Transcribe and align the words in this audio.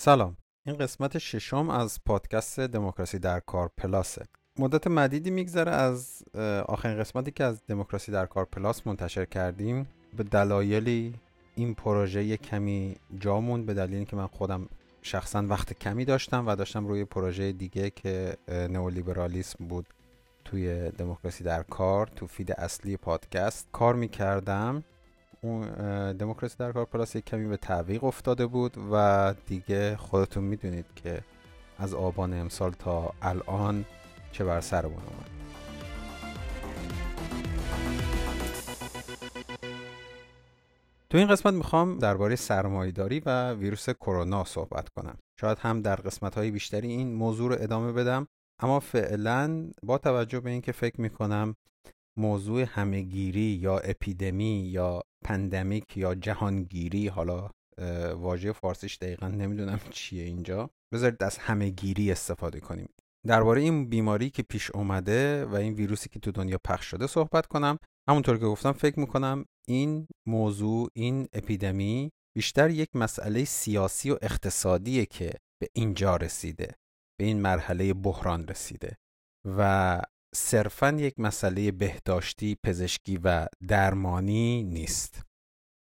سلام. 0.00 0.36
این 0.66 0.76
قسمت 0.76 1.18
ششم 1.18 1.70
از 1.70 1.98
پادکست 2.06 2.60
دموکراسی 2.60 3.18
در 3.18 3.40
کار 3.40 3.70
plus 3.76 4.08
ه. 4.08 4.24
مدت 4.58 4.86
مدیدی 4.86 5.30
میگذره 5.30 5.72
از 5.72 6.22
آخرین 6.68 6.98
قسمتی 6.98 7.30
که 7.30 7.44
از 7.44 7.66
دموکراسی 7.66 8.12
در 8.12 8.26
کار 8.26 8.44
plus 8.44 8.86
منتشر 8.86 9.24
کردیم. 9.24 9.88
به 10.16 10.22
دلایلی 10.22 11.14
این 11.54 11.74
پروژه 11.74 12.36
کمی 12.36 12.96
جا 13.20 13.29
موند 13.29 13.66
به 13.66 13.74
دلیلی 13.74 14.04
که 14.04 14.16
من 14.16 14.26
خودم 14.26 14.68
شخصا 15.02 15.46
وقت 15.46 15.72
کمی 15.72 16.04
داشتم 16.04 16.46
و 16.46 16.56
داشتم 16.56 16.86
روی 16.86 17.04
پروژه 17.04 17.52
دیگه 17.52 17.90
که 17.90 18.36
نئولیبرالیسم 18.48 19.66
بود 19.66 19.86
توی 20.44 20.90
دموکراسی 20.90 21.44
در 21.44 21.62
کار 21.62 22.06
تو 22.06 22.26
فید 22.26 22.52
اصلی 22.52 22.96
پادکست 22.96 23.68
کار 23.72 23.94
می‌کردم. 23.94 24.84
اون 25.42 26.12
دموکراسی 26.12 26.56
در 26.58 26.72
کار 26.72 26.84
پلاس 26.84 27.16
یک 27.16 27.24
کمی 27.24 27.48
به 27.48 27.56
تعویق 27.56 28.04
افتاده 28.04 28.46
بود 28.46 28.76
و 28.92 29.34
دیگه 29.46 29.96
خودتون 29.96 30.44
می‌دونید 30.44 30.86
که 30.96 31.20
از 31.78 31.94
آبان 31.94 32.32
امسال 32.40 32.72
تا 32.72 33.14
الان 33.22 33.84
چه 34.32 34.44
بر 34.44 34.60
سرمون 34.60 34.92
اومد. 34.92 35.30
تو 41.10 41.18
این 41.18 41.28
قسمت 41.28 41.54
می‌خوام 41.54 41.98
درباره 41.98 42.36
سرمایهداری 42.36 43.22
و 43.26 43.52
ویروس 43.52 43.90
کرونا 43.90 44.44
صحبت 44.44 44.88
کنم. 44.88 45.18
شاید 45.40 45.58
هم 45.58 45.82
در 45.82 45.96
قسمت 45.96 46.34
های 46.34 46.50
بیشتری 46.50 46.88
این 46.88 47.14
موضوع 47.14 47.48
رو 47.56 47.62
ادامه 47.62 47.92
بدم 47.92 48.26
اما 48.60 48.80
فعلا 48.80 49.70
با 49.82 49.98
توجه 49.98 50.40
به 50.40 50.50
اینکه 50.50 50.72
فکر 50.72 51.00
می‌کنم 51.00 51.54
موضوع 52.18 52.62
همهگیری 52.68 53.40
یا 53.40 53.78
اپیدمی 53.78 54.60
یا 54.60 55.02
پندمیک 55.24 55.96
یا 55.96 56.14
جهانگیری 56.14 57.08
حالا 57.08 57.50
واژه 58.14 58.52
فارسیش 58.52 58.98
دقیقا 58.98 59.28
نمی‌دونم 59.28 59.80
چیه 59.90 60.24
اینجا. 60.24 60.70
بذارید 60.94 61.22
از 61.22 61.38
همهگیری 61.38 62.12
استفاده 62.12 62.60
کنیم. 62.60 62.88
درباره 63.26 63.60
این 63.60 63.88
بیماری 63.88 64.30
که 64.30 64.42
پیش 64.42 64.70
اومده 64.70 65.44
و 65.44 65.54
این 65.54 65.72
ویروسی 65.72 66.08
که 66.08 66.20
تو 66.20 66.32
دنیا 66.32 66.58
پخش 66.64 66.86
شده 66.86 67.06
صحبت 67.06 67.46
کنم. 67.46 67.78
همونطور 68.08 68.38
که 68.38 68.44
گفتم 68.44 68.72
فکر 68.72 69.00
می‌کنم 69.00 69.44
این 69.68 70.06
موضوع 70.28 70.88
این 70.96 71.28
اپیدمی 71.32 72.10
بیشتر 72.36 72.70
یک 72.70 72.88
مسئله 72.94 73.44
سیاسی 73.44 74.10
و 74.10 74.18
اقتصادیه 74.22 75.06
که 75.06 75.32
به 75.62 75.68
اینجا 75.74 76.16
رسیده 76.16 76.74
به 77.20 77.24
این 77.24 77.40
مرحله 77.40 77.94
بحران 77.94 78.48
رسیده. 78.48 78.96
و 79.56 80.02
صرفا 80.34 80.90
یک 80.90 81.14
مسئله 81.18 81.70
بهداشتی 81.70 82.56
پزشکی 82.64 83.18
و 83.24 83.46
درمانی 83.68 84.62
نیست. 84.62 85.22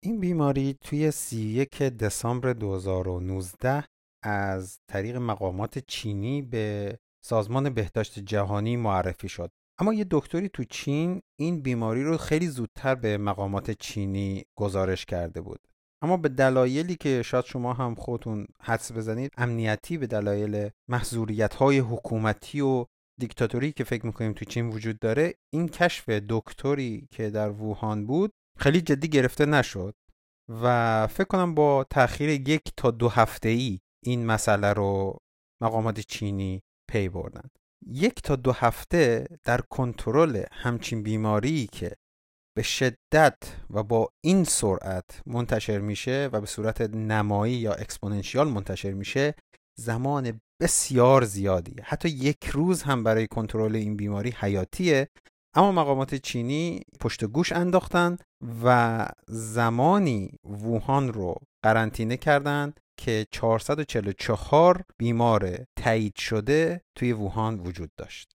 این 0.04 0.20
بیماری 0.20 0.78
توی 0.82 1.12
31 1.12 1.84
دسامبر 1.84 2.54
2019 2.54 3.84
از 4.24 4.80
طریق 4.88 5.16
مقامات 5.16 5.80
چینی 5.80 6.42
به 6.42 6.98
سازمان 7.26 7.70
بهداشت 7.70 8.20
جهانی 8.20 8.78
معرفی 8.78 9.30
شد. 9.30 9.52
اما 9.80 9.94
یه 9.94 10.06
دکتری 10.12 10.50
تو 10.50 10.64
چین 10.64 11.22
این 11.40 11.62
بیماری 11.62 12.04
رو 12.04 12.18
خیلی 12.18 12.48
زودتر 12.48 12.96
به 12.96 13.18
مقامات 13.18 13.72
چینی 13.72 14.44
گزارش 14.58 15.06
کرده 15.06 15.42
بود. 15.42 15.60
اما 16.02 16.18
به 16.18 16.30
دلایلی 16.30 16.96
که 16.96 17.22
شاید 17.22 17.46
شما 17.46 17.74
هم 17.74 17.96
خودتون 17.96 18.48
حدس 18.62 18.92
بزنید 18.92 19.32
امنیتی 19.38 19.98
به 19.98 20.08
دلایل 20.08 20.70
محضوریت 20.88 21.54
های 21.54 21.80
حکومتی 21.80 22.62
و 22.62 22.86
دیکتاتوری 23.20 23.72
که 23.72 23.84
فکر 23.84 24.06
می‌کنیم 24.06 24.34
تو 24.34 24.46
چین 24.46 24.70
وجود 24.70 25.00
داره 25.00 25.34
این 25.54 25.70
کشف 25.70 26.10
دکتری 26.10 27.08
که 27.12 27.30
در 27.30 27.50
ووهان 27.50 28.06
بود 28.06 28.32
خیلی 28.60 28.82
جدی 28.82 29.08
گرفته 29.08 29.46
نشد 29.46 29.96
و 30.50 31.08
فکر 31.08 31.28
کنم 31.28 31.56
با 31.56 31.86
تاخیر 31.90 32.30
یک 32.30 32.62
تا 32.78 32.92
دو 32.92 33.10
هفته 33.10 33.50
ای 33.50 33.80
این 34.04 34.26
مسئله 34.26 34.74
رو 34.74 35.18
مقامات 35.62 36.00
چینی 36.00 36.62
پی 36.92 37.10
بردن. 37.10 37.50
یک 37.88 38.22
تا 38.22 38.36
دو 38.36 38.52
هفته 38.52 39.28
در 39.44 39.62
کنترل 39.62 40.44
همچین 40.52 41.04
بیماری 41.04 41.68
که 41.72 41.96
به 42.58 42.64
شدت 42.64 43.38
و 43.70 43.84
با 43.84 44.10
این 44.24 44.44
سرعت 44.44 45.22
منتشر 45.26 45.80
میشه 45.80 46.30
و 46.32 46.42
به 46.42 46.48
صورت 46.48 46.82
نمایی 46.82 47.54
یا 47.54 47.74
exponential 47.74 48.48
منتشر 48.48 48.92
میشه 48.92 49.36
زمان 49.80 50.42
بسیار 50.62 51.24
زیادی. 51.24 51.76
حتی 51.84 52.10
یک 52.10 52.46
روز 52.46 52.84
هم 52.84 53.04
برای 53.04 53.28
کنترل 53.28 53.76
این 53.76 53.98
بیماری 53.98 54.34
حیاتیه. 54.38 55.08
اما 55.56 55.72
مقامات 55.72 56.16
چینی 56.16 56.82
پشت 57.00 57.26
گوش 57.26 57.52
انداختن 57.52 58.18
و 58.64 59.08
زمانی 59.28 60.32
ووهان 60.44 61.14
رو 61.14 61.36
قرنطینه 61.64 62.18
کردند 62.18 62.80
که 63.00 63.26
444 63.32 64.84
بیمار 64.98 65.66
تایید 65.76 66.16
شده 66.16 66.82
توی 66.96 67.14
ووهان 67.14 67.60
وجود 67.60 67.92
داشت. 67.98 68.32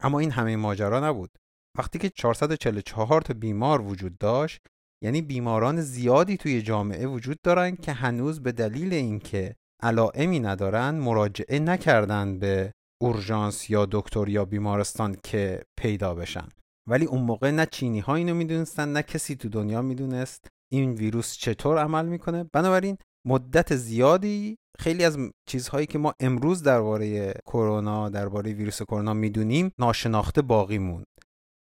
اما 0.00 0.18
این 0.18 0.30
همه 0.30 0.56
ماجرا 0.56 1.08
نبود. 1.08 1.30
وقتی 1.78 1.98
که 1.98 2.10
444 2.10 3.22
تا 3.22 3.34
بیمار 3.34 3.80
وجود 3.80 4.18
داشت 4.18 4.66
یعنی 5.04 5.22
بیماران 5.22 5.80
زیادی 5.80 6.36
توی 6.36 6.62
جامعه 6.62 7.06
وجود 7.06 7.38
دارن 7.42 7.76
که 7.76 7.92
هنوز 7.92 8.42
به 8.42 8.52
دلیل 8.52 8.92
اینکه 8.92 9.56
علائمی 9.84 10.40
ندارن 10.40 10.90
مراجعه 10.90 11.58
نکردن 11.58 12.38
به 12.38 12.72
اورژانس 13.02 13.70
یا 13.70 13.86
دکتر 13.90 14.28
یا 14.28 14.44
بیمارستان 14.44 15.16
که 15.24 15.64
پیدا 15.78 16.14
بشن. 16.14 16.48
ولی 16.88 17.04
اون 17.04 17.22
موقع 17.22 17.50
نه 17.50 17.66
چینی 17.66 18.00
ها 18.00 18.14
اینو 18.14 18.34
می‌دونستن 18.34 18.92
نه 18.92 19.02
کسی 19.02 19.36
تو 19.36 19.48
دنیا 19.48 19.82
می‌دونست 19.82 20.48
این 20.72 20.92
ویروس 20.92 21.36
چطور 21.36 21.78
عمل 21.78 22.06
می‌کنه. 22.06 22.44
بنابراین 22.52 22.98
مدت 23.26 23.76
زیادی 23.76 24.56
خیلی 24.78 25.04
از 25.04 25.18
چیزهایی 25.48 25.86
که 25.86 25.98
ما 25.98 26.14
امروز 26.20 26.62
درباره 26.62 27.34
کرونا 27.46 28.08
درباره 28.08 28.52
ویروس 28.52 28.82
کرونا 28.82 29.14
می‌دونیم 29.14 29.72
ناشناخته 29.78 30.42
باقی 30.42 30.78
موند. 30.78 31.06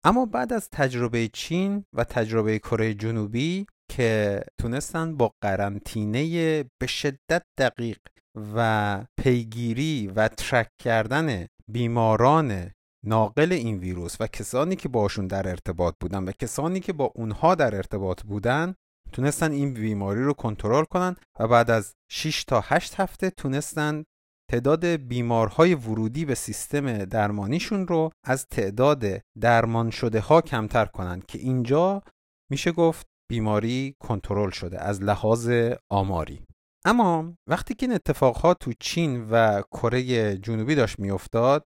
اما 0.04 0.26
بعد 0.26 0.52
از 0.52 0.68
تجربه 0.72 1.28
چین 1.32 1.84
و 1.96 2.04
تجربه 2.04 2.58
کره 2.58 2.94
جنوبی 2.94 3.66
که 3.90 4.42
تونستن 4.60 5.16
با 5.16 5.32
قرنطینه 5.42 6.62
به 6.80 6.86
شدت 6.86 7.42
دقیق 7.58 7.98
و 8.54 9.04
پیگیری 9.20 10.06
و 10.16 10.28
ترک 10.28 10.68
کردن 10.82 11.46
بیماران 11.68 12.70
ناقل 13.06 13.52
این 13.52 13.78
ویروس 13.78 14.20
و 14.20 14.26
کسانی 14.26 14.76
که 14.76 14.88
باشون 14.88 15.26
در 15.26 15.48
ارتباط 15.48 15.94
بودن 16.00 16.24
و 16.24 16.32
کسانی 16.32 16.80
که 16.80 16.92
با 16.92 17.12
اونها 17.14 17.54
در 17.54 17.76
ارتباط 17.76 18.22
بودن 18.22 18.74
تونستن 19.12 19.52
این 19.52 19.74
بیماری 19.74 20.22
رو 20.22 20.32
کنترل 20.32 20.84
کنن 20.84 21.16
و 21.40 21.48
بعد 21.48 21.70
از 21.70 21.94
6 22.10 22.44
تا 22.44 22.60
8 22.64 23.00
هفته 23.00 23.30
تونستن 23.30 24.04
تعداد 24.50 24.86
بیمارهای 24.86 25.74
ورودی 25.74 26.24
به 26.24 26.34
سیستم 26.34 27.04
درمانیشون 27.04 27.86
رو 27.86 28.10
از 28.24 28.46
تعداد 28.46 29.04
درمان 29.40 29.90
شده 29.90 30.20
ها 30.20 30.40
کمتر 30.40 30.84
کنن 30.84 31.22
که 31.28 31.38
اینجا 31.38 32.02
میشه 32.50 32.72
گفت 32.72 33.06
بیماری 33.30 33.96
کنترل 34.00 34.50
شده 34.50 34.80
از 34.82 35.02
لحاظ 35.02 35.50
آماری. 35.90 36.44
اما 36.84 37.34
وقتی 37.46 37.74
که 37.74 37.86
این 37.86 37.94
اتفاقها 37.94 38.54
تو 38.54 38.72
چین 38.80 39.30
و 39.30 39.62
کره 39.62 40.36
جنوبی 40.38 40.74
داشت 40.74 40.98
میافتاد 40.98 41.64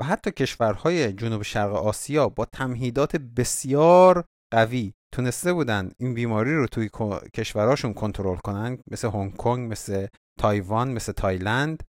و 0.00 0.04
حتی 0.04 0.30
کشورهای 0.30 1.12
جنوب 1.12 1.42
شرق 1.42 1.72
آسیا 1.72 2.28
با 2.28 2.44
تمهیدات 2.44 3.16
بسیار 3.16 4.24
قوی 4.52 4.92
تونسته 5.14 5.52
بودن 5.52 5.90
این 5.98 6.14
بیماری 6.14 6.56
رو 6.56 6.66
توی 6.66 6.90
کشورهاشون 7.34 7.94
کنترل 7.94 8.36
کنن 8.36 8.78
مثل 8.90 9.08
هنگ 9.10 9.36
کنگ 9.36 9.72
مثل 9.72 10.06
تایوان 10.40 10.92
مثل 10.92 11.12
تایلند 11.12 11.82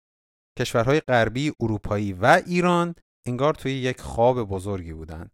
کشورهای 0.59 1.01
غربی 1.01 1.53
اروپایی 1.61 2.13
و 2.13 2.43
ایران 2.47 2.95
انگار 3.27 3.55
توی 3.55 3.73
یک 3.73 4.01
خواب 4.01 4.43
بزرگی 4.43 4.93
بودن 4.93 5.31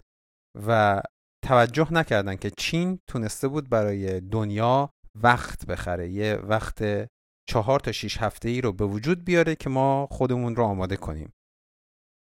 و 0.67 1.03
توجه 1.51 1.93
نکردن 1.93 2.37
که 2.37 2.51
چین 2.51 2.99
تونسته 3.07 3.49
بود 3.49 3.69
برای 3.69 4.21
دنیا 4.21 4.91
وقت 5.15 5.67
بخره. 5.67 6.09
یه 6.11 6.35
وقت 6.35 7.09
چهار 7.49 7.81
تا 7.81 7.93
شیش 7.93 8.19
هفته 8.19 8.49
ای 8.49 8.61
رو 8.61 8.73
به 8.73 8.85
وجود 8.85 9.25
بیاره 9.25 9.55
که 9.55 9.71
ما 9.71 10.09
خودمون 10.11 10.57
رو 10.57 10.65
آماده 10.65 10.97
کنیم. 10.97 11.33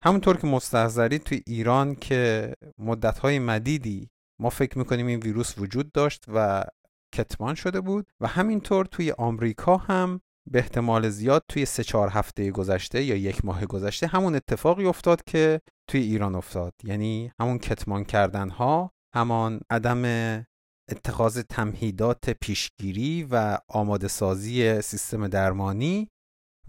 همونطور 0.05 0.37
که 0.37 0.47
مستحضری 0.47 1.19
توی 1.19 1.43
ایران 1.47 1.95
که 1.95 2.55
مدتهای 2.79 3.39
مدیدی 3.39 4.11
ما 4.41 4.51
فکر 4.51 4.79
می‌کنیم 4.79 5.07
این 5.07 5.21
ویروس 5.21 5.59
وجود 5.59 5.93
داشت 5.93 6.25
و 6.29 6.65
کتمان 7.15 7.55
شده 7.55 7.81
بود 7.81 8.07
و 8.21 8.27
همینطور 8.27 8.87
توی 8.87 9.13
آمریکا 9.13 9.77
هم 9.77 10.21
به 10.51 10.59
احتمال 10.59 11.09
زیاد 11.09 11.45
توی 11.49 11.65
سه 11.65 11.85
چهار 11.85 12.09
هفته 12.09 12.51
گذشته 12.51 13.03
یا 13.03 13.17
یک 13.17 13.45
ماه 13.45 13.67
گذشته 13.67 14.07
همون 14.07 14.35
اتفاقی 14.35 14.87
افتاد 14.87 15.25
که 15.25 15.61
توی 15.89 16.01
ایران 16.01 16.35
افتاد. 16.35 16.75
یعنی 16.85 17.33
همون 17.41 17.59
کتمان 17.59 18.05
کردن 18.05 18.51
ها 18.51 18.93
همان 19.15 19.61
عدم 19.71 20.05
اتخاذ 20.91 21.39
تمهیدات 21.39 22.31
پیشگیری 22.31 23.29
و 23.31 23.59
آماده 23.69 24.09
سازی 24.09 24.83
سیستم 24.83 25.29
درمانی 25.29 26.09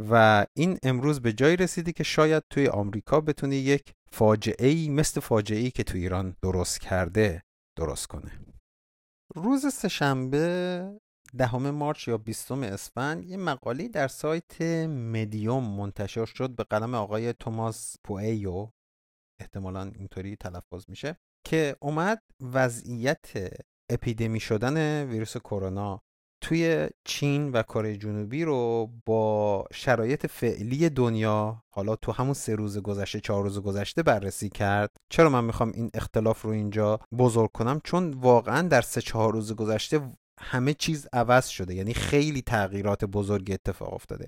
و 0.10 0.46
این 0.58 0.78
امروز 0.84 1.22
به 1.22 1.34
جایی 1.34 1.56
رسیده 1.56 1.92
که 1.92 2.04
شاید 2.04 2.44
توی 2.50 2.68
آمریکا 2.68 3.22
بتونه 3.22 3.56
یک 3.56 3.94
فاجعه 4.12 4.68
ای 4.68 4.90
مثل 4.90 5.22
فاجعه 5.22 5.60
ای 5.60 5.72
که 5.72 5.84
توی 5.84 6.02
ایران 6.02 6.36
درست 6.42 6.82
کرده 6.82 7.44
درست 7.78 8.08
کنه. 8.08 8.40
روز 9.36 9.74
سهشنبه 9.74 11.00
دهم 11.38 11.70
مارچ 11.70 12.08
یا 12.08 12.18
20 12.18 12.52
اسفند 12.52 13.24
یه 13.24 13.38
مقالی 13.38 13.90
در 13.90 14.08
سایت 14.08 14.62
مدیوم 14.88 15.76
منتشر 15.76 16.26
شد 16.26 16.56
به 16.56 16.64
قلم 16.64 16.96
آقای 16.96 17.34
توماس 17.34 17.96
پوئیو. 18.04 18.70
احتمالا 19.40 19.92
اینطوری 19.96 20.36
تلفظ 20.36 20.86
میشه. 20.90 21.18
که 21.44 21.76
اومد 21.80 22.22
وضعیت 22.54 23.32
اپیدمی 23.90 24.40
شدن 24.40 25.06
ویروس 25.10 25.38
کرونا 25.38 26.02
توی 26.42 26.90
چین 27.06 27.52
و 27.52 27.64
کره 27.64 27.98
جنوبی 27.98 28.44
رو 28.44 28.90
با 29.06 29.66
شرایط 29.74 30.26
فعلی 30.26 30.90
دنیا 30.90 31.64
حالا 31.74 31.96
تو 31.96 32.12
همون 32.12 32.34
سه 32.34 32.56
روز 32.56 32.78
گذشته 32.78 33.20
چهار 33.20 33.44
روز 33.44 33.60
گذشته 33.60 34.04
بررسی 34.04 34.50
کرد. 34.50 34.92
چرا 35.10 35.30
من 35.30 35.44
می‌خوام 35.44 35.72
این 35.76 35.90
اختلاف 35.94 36.42
رو 36.42 36.50
اینجا 36.50 37.00
بزرگ 37.18 37.52
کنم؟ 37.52 37.82
چون 37.84 38.14
واقعا 38.14 38.68
در 38.68 38.82
سه 38.82 39.02
چهار 39.02 39.34
روز 39.34 39.56
گذشته 39.56 40.12
همه 40.40 40.74
چیز 40.74 41.08
عوض 41.14 41.48
شده 41.48 41.76
یعنی 41.76 41.94
خیلی 41.94 42.42
تغییرات 42.42 43.06
بزرگ 43.06 43.52
اتفاق 43.52 43.94
افتاده. 43.94 44.26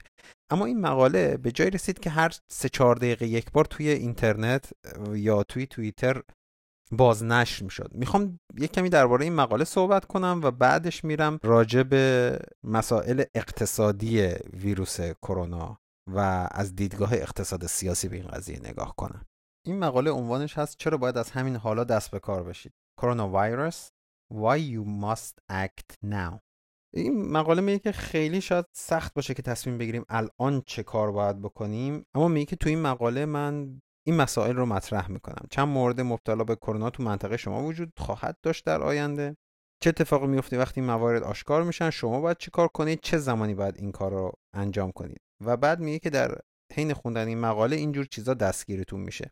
اما 0.49 0.65
این 0.65 0.81
مقاله 0.81 1.37
به 1.37 1.51
جای 1.51 1.69
رسید 1.69 1.99
که 1.99 2.09
هر 2.09 2.31
سه 2.51 2.69
چهار 2.69 2.95
دقیقه 2.95 3.27
یک 3.27 3.51
بار 3.51 3.65
توی 3.65 3.89
اینترنت 3.89 4.73
یا 5.13 5.43
توی 5.43 5.65
توییتر 5.65 6.21
بازنشر 6.97 7.63
می‌شد. 7.63 7.91
می‌خوام 7.93 8.39
یک 8.57 8.71
کمی 8.71 8.89
درباره 8.89 9.23
این 9.23 9.33
مقاله 9.35 9.63
صحبت 9.63 10.05
کنم 10.05 10.39
و 10.43 10.51
بعدش 10.51 11.03
میرم 11.03 11.39
راجع 11.43 11.83
به 11.83 12.37
مسائل 12.63 13.23
اقتصادی 13.35 14.21
ویروس 14.53 15.01
کرونا 15.01 15.79
و 16.13 16.47
از 16.51 16.75
دیدگاه 16.75 17.13
اقتصاد 17.13 17.65
سیاسی 17.65 18.07
به 18.07 18.15
این 18.15 18.27
قضیه 18.27 18.59
نگاه 18.59 18.95
کنم. 18.97 19.25
این 19.65 19.79
مقاله 19.79 20.11
عنوانش 20.11 20.57
هست 20.57 20.77
چرا 20.77 20.97
باید 20.97 21.17
از 21.17 21.31
همین 21.31 21.55
حالا 21.55 21.83
دست 21.83 22.11
به 22.11 22.19
کار 22.19 22.43
بشید. 22.43 22.73
کرونا 23.01 23.29
ویروس 23.33 23.89
Why 24.33 24.57
you 24.57 24.83
must 24.85 25.35
act 25.51 25.89
now. 26.05 26.39
این 26.95 27.31
مقاله 27.31 27.61
میگه 27.61 27.79
که 27.79 27.91
خیلی 27.91 28.41
شاید 28.41 28.65
سخت 28.75 29.13
باشه 29.13 29.33
که 29.33 29.41
تصمیم 29.41 29.77
بگیریم 29.77 30.05
الان 30.09 30.63
چه 30.65 30.83
کار 30.83 31.11
باید 31.11 31.41
بکنیم 31.41 32.05
اما 32.15 32.27
میگه 32.27 32.45
که 32.45 32.55
تو 32.55 32.69
این 32.69 32.81
مقاله 32.81 33.25
من 33.25 33.81
این 34.07 34.15
مسائل 34.15 34.55
رو 34.55 34.65
مطرح 34.65 35.11
می‌کنم. 35.11 35.47
چند 35.49 35.67
مورد 35.67 36.01
مبتلا 36.01 36.43
به 36.43 36.55
کرونا 36.55 36.89
تو 36.89 37.03
منطقه 37.03 37.37
شما 37.37 37.63
وجود 37.63 37.93
خواهد 37.97 38.37
داشت 38.43 38.65
در 38.65 38.81
آینده؟ 38.81 39.37
چه 39.83 39.89
اتفاقی 39.89 40.27
میفته 40.27 40.57
وقتی 40.57 40.81
این 40.81 40.89
موارد 40.89 41.23
آشکار 41.23 41.63
میشن؟ 41.63 41.89
شما 41.89 42.21
باید 42.21 42.37
چی 42.37 42.51
کار 42.51 42.67
کنید؟ 42.67 42.99
چه 43.01 43.17
زمانی 43.17 43.55
باید 43.55 43.75
این 43.77 43.91
کار 43.91 44.11
رو 44.11 44.31
انجام 44.55 44.91
کنید؟ 44.91 45.21
و 45.45 45.57
بعد 45.57 45.79
میگه 45.79 45.99
که 45.99 46.09
در 46.09 46.37
حین 46.73 46.93
خوندن 46.93 47.27
این 47.27 47.39
مقاله 47.39 47.75
اینجور 47.75 48.05
چیزا 48.05 48.33
دستگیرتون 48.33 48.99
میشه. 48.99 49.31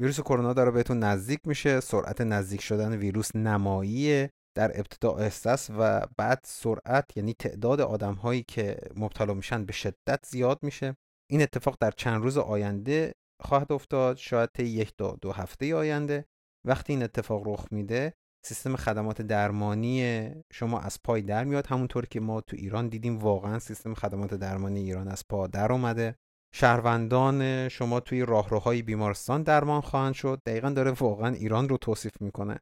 ویروس 0.00 0.20
کرونا 0.20 0.52
داره 0.52 0.70
بهتون 0.70 0.98
نزدیک 0.98 1.40
میشه. 1.44 1.80
سرعت 1.80 2.20
نزدیک 2.20 2.60
شدن 2.62 2.96
ویروس 2.96 3.36
نماییه. 3.36 4.30
در 4.56 4.78
ابتدا 4.78 5.12
احساس 5.16 5.70
و 5.78 6.06
بعد 6.18 6.40
سرعت 6.44 7.16
یعنی 7.16 7.34
تعداد 7.34 7.80
آدم 7.80 8.14
هایی 8.14 8.44
که 8.48 8.76
مبتلا 8.96 9.34
میشن 9.34 9.64
به 9.64 9.72
شدت 9.72 10.26
زیاد 10.26 10.58
میشه. 10.62 10.96
این 11.30 11.42
اتفاق 11.42 11.76
در 11.80 11.90
چند 11.90 12.22
روز 12.22 12.38
آینده 12.38 13.12
خواهد 13.42 13.72
افتاد. 13.72 14.16
شاید 14.16 14.50
طی 14.54 14.64
یک 14.64 14.96
تا 14.96 15.18
دو 15.22 15.32
هفته 15.32 15.74
آینده. 15.74 16.24
وقتی 16.66 16.92
این 16.92 17.02
اتفاق 17.02 17.48
رخ 17.48 17.66
میده 17.70 18.14
سیستم 18.44 18.76
خدمات 18.76 19.22
درمانی 19.22 20.30
شما 20.52 20.80
از 20.80 20.98
پای 21.04 21.22
در 21.22 21.44
میاد. 21.44 21.66
همونطور 21.66 22.06
که 22.06 22.20
ما 22.20 22.40
تو 22.40 22.56
ایران 22.56 22.88
دیدیم 22.88 23.18
واقعا 23.18 23.58
سیستم 23.58 23.94
خدمات 23.94 24.34
درمانی 24.34 24.80
ایران 24.80 25.08
از 25.08 25.24
پا 25.28 25.46
در 25.46 25.72
اومده. 25.72 26.16
شهروندان 26.54 27.68
شما 27.68 28.00
توی 28.00 28.22
راهروهای 28.26 28.82
بیمارستان 28.82 29.42
درمان 29.42 29.80
خواهند 29.80 30.14
شد. 30.14 30.42
دقیقا 30.46 30.70
داره 30.70 30.90
واقعا 30.90 31.34
ایران 31.34 31.68
رو 31.68 31.76
توصیف 31.76 32.20
می‌کنه. 32.20 32.60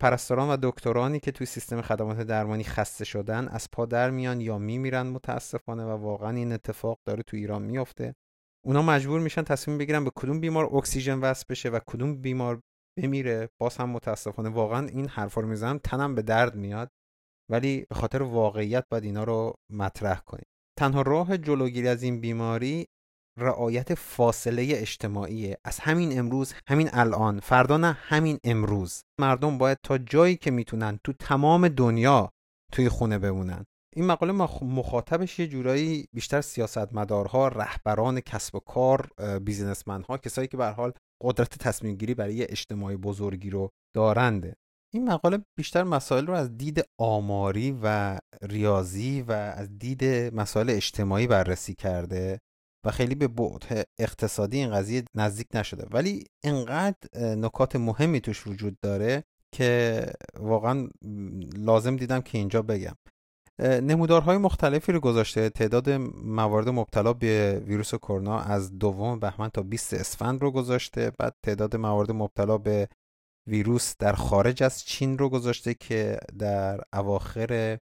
پرستاران 0.00 0.50
و 0.50 0.56
دکترانی 0.62 1.20
که 1.20 1.32
توی 1.32 1.46
سیستم 1.46 1.80
خدمات 1.80 2.20
درمانی 2.20 2.64
خسته 2.64 3.04
شدن 3.04 3.48
از 3.48 3.68
پا 3.72 3.86
در 3.86 4.10
میان 4.10 4.40
یا 4.40 4.58
میمیرن 4.58 5.06
متاسفانه 5.06 5.84
و 5.84 5.88
واقعا 5.88 6.30
این 6.30 6.52
اتفاق 6.52 6.98
داره 7.06 7.22
تو 7.22 7.36
ایران 7.36 7.62
میافته. 7.62 8.14
اونا 8.66 8.82
مجبور 8.82 9.20
میشن 9.20 9.42
تصمیم 9.42 9.78
بگیرن 9.78 10.04
به 10.04 10.10
کدوم 10.14 10.40
بیمار 10.40 10.64
اکسیژن 10.76 11.18
وصل 11.20 11.44
بشه 11.48 11.68
و 11.68 11.78
کدوم 11.86 12.16
بیمار 12.16 12.60
بمیره. 12.98 13.48
باز 13.60 13.76
هم 13.76 13.90
متاسفانه 13.90 14.48
واقعا 14.48 14.86
این 14.86 15.08
حرفا 15.08 15.40
رو 15.40 15.48
می‌زنم 15.48 15.78
تنم 15.78 16.14
به 16.14 16.22
درد 16.22 16.56
میاد. 16.56 16.88
ولی 17.50 17.86
به 17.88 17.94
خاطر 17.94 18.22
واقعیت 18.22 18.84
باید 18.90 19.04
اینا 19.04 19.24
رو 19.24 19.54
مطرح 19.72 20.20
کنیم. 20.20 20.46
تنها 20.78 21.02
راه 21.02 21.38
جلوگیری 21.38 21.88
از 21.88 22.02
این 22.02 22.20
بیماری 22.20 22.86
رعایت 23.38 23.94
فاصله 23.94 24.68
اجتماعی 24.70 25.54
از 25.64 25.80
همین 25.80 26.18
امروز 26.18 26.54
همین 26.68 26.90
الان 26.92 27.40
فردا 27.40 27.76
نه 27.76 27.92
همین 27.92 28.38
امروز. 28.44 29.02
مردم 29.20 29.58
باید 29.58 29.78
تا 29.82 29.98
جایی 29.98 30.36
که 30.36 30.50
می‌تونن 30.50 30.98
تو 31.04 31.12
تمام 31.12 31.68
دنیا 31.68 32.30
توی 32.72 32.88
خونه 32.88 33.18
بمونن. 33.18 33.64
این 33.96 34.06
مقاله 34.06 34.32
مخاطبش 34.62 35.38
یه 35.38 35.46
جورایی 35.46 36.08
بیشتر 36.12 36.40
سیاستمدارها 36.40 37.48
رهبران 37.48 38.20
کسب 38.20 38.54
و 38.54 38.60
کار 38.60 39.10
بیزینسمنها 39.44 40.18
کسایی 40.18 40.48
که 40.48 40.56
به 40.56 40.66
حال 40.66 40.92
قدرت 41.22 41.58
تصمیم 41.58 41.96
گیری 41.96 42.14
برای 42.14 42.50
اجتماعی 42.50 42.96
بزرگی 42.96 43.50
رو 43.50 43.70
دارنده. 43.96 44.56
این 44.94 45.08
مقاله 45.08 45.38
بیشتر 45.58 45.82
مسائل 45.82 46.26
رو 46.26 46.34
از 46.34 46.56
دید 46.56 46.84
آماری 46.98 47.78
و 47.82 48.18
ریاضی 48.42 49.22
و 49.22 49.32
از 49.32 49.78
دید 49.78 50.04
مسائل 50.34 50.70
اجتماعی 50.70 51.26
بررسی 51.26 51.74
کرده 51.74 52.38
و 52.86 52.90
خیلی 52.90 53.14
به 53.14 53.28
بعد 53.28 53.88
اقتصادی 53.98 54.58
این 54.58 54.70
قضیه 54.70 55.04
نزدیک 55.16 55.46
نشده. 55.54 55.86
ولی 55.90 56.24
انقدر 56.44 56.96
نکات 57.14 57.76
مهمی 57.76 58.20
توش 58.20 58.46
وجود 58.46 58.76
داره 58.82 59.24
که 59.54 60.02
واقعا 60.38 60.88
لازم 61.56 61.96
دیدم 61.96 62.20
که 62.20 62.38
اینجا 62.38 62.62
بگم. 62.62 62.94
نمودارهای 63.60 64.36
مختلفی 64.36 64.92
رو 64.92 65.00
گذاشته. 65.00 65.50
تعداد 65.50 65.90
موارد 66.24 66.68
مبتلا 66.68 67.12
به 67.12 67.62
ویروس 67.66 67.94
کرونا 67.94 68.40
از 68.40 68.78
دوم 68.78 69.18
بهمن 69.18 69.48
تا 69.48 69.62
20 69.62 69.94
اسفند 69.94 70.42
رو 70.42 70.50
گذاشته. 70.50 71.12
بعد 71.18 71.34
تعداد 71.46 71.76
موارد 71.76 72.12
مبتلا 72.12 72.58
به 72.58 72.88
ویروس 73.48 73.94
در 73.98 74.12
خارج 74.12 74.62
از 74.62 74.84
چین 74.84 75.18
رو 75.18 75.28
گذاشته 75.28 75.74
که 75.74 76.18
در 76.38 76.80
اواخر 76.92 77.78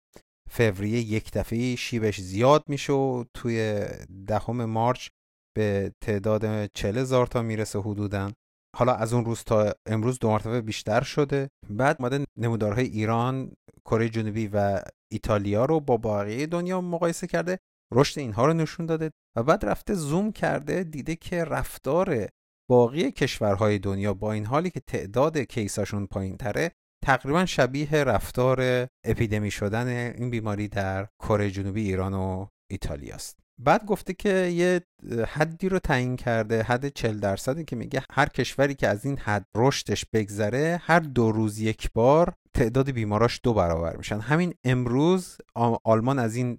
فوریه 0.50 1.00
یک 1.00 1.32
دفعه 1.32 1.76
شیبش 1.76 2.20
زیاد 2.20 2.64
میشه 2.66 2.92
و 2.92 3.24
توی 3.34 3.86
دهم 4.26 4.64
مارچ 4.64 5.08
به 5.56 5.92
تعداد 6.04 6.66
40 6.66 6.98
هزار 6.98 7.26
تا 7.26 7.42
می‌رسه 7.42 7.80
حدودا. 7.80 8.32
حالا 8.76 8.94
از 8.94 9.12
اون 9.12 9.24
روز 9.24 9.44
تا 9.44 9.74
امروز 9.86 10.18
دو 10.18 10.28
مرتبه 10.28 10.60
بیشتر 10.60 11.02
شده. 11.02 11.48
بعد 11.70 11.96
اومده 11.98 12.24
نمودارهای 12.36 12.86
ایران 12.86 13.52
کره 13.84 14.08
جنوبی 14.08 14.50
و 14.52 14.82
ایتالیا 15.12 15.64
رو 15.64 15.80
با 15.80 15.96
بقیه 15.96 16.46
دنیا 16.46 16.80
مقایسه 16.80 17.26
کرده 17.26 17.58
رشد 17.92 18.18
اینها 18.18 18.46
رو 18.46 18.52
نشون 18.52 18.86
داده 18.86 19.10
و 19.36 19.42
بعد 19.42 19.64
رفته 19.64 19.94
زوم 19.94 20.32
کرده 20.32 20.84
دیده 20.84 21.16
که 21.16 21.44
رفتار 21.44 22.28
باقی 22.70 23.12
کشورهای 23.12 23.78
دنیا 23.78 24.14
با 24.14 24.32
این 24.32 24.46
حالی 24.46 24.70
که 24.70 24.80
تعداد 24.80 25.38
کیساشون 25.38 26.06
پایین 26.06 26.36
تره 26.36 26.72
تقریبا 27.04 27.46
شبیه 27.46 28.04
رفتار 28.04 28.86
اپیدمی 29.04 29.50
شدن 29.50 29.86
این 29.86 30.30
بیماری 30.30 30.68
در 30.68 31.08
کره 31.18 31.50
جنوبی 31.50 31.82
ایران 31.82 32.14
و 32.14 32.46
ایتالیا 32.70 33.14
است. 33.14 33.47
بعد 33.60 33.84
گفته 33.84 34.14
که 34.14 34.28
یه 34.28 34.80
حدی 35.26 35.68
رو 35.68 35.78
تعیین 35.78 36.16
کرده 36.16 36.62
حد 36.62 36.88
40 36.88 37.18
درصدی 37.18 37.64
که 37.64 37.76
میگه 37.76 38.02
هر 38.10 38.28
کشوری 38.28 38.74
که 38.74 38.88
از 38.88 39.04
این 39.04 39.18
حد 39.18 39.46
رشدش 39.56 40.04
بگذره 40.12 40.80
هر 40.82 41.00
دو 41.00 41.32
روز 41.32 41.58
یک 41.58 41.90
بار 41.92 42.34
تعداد 42.54 42.90
بیماراش 42.90 43.40
دو 43.42 43.54
برابر 43.54 43.96
میشن. 43.96 44.20
همین 44.20 44.54
امروز 44.64 45.38
آلمان 45.84 46.18
از 46.18 46.36
این 46.36 46.58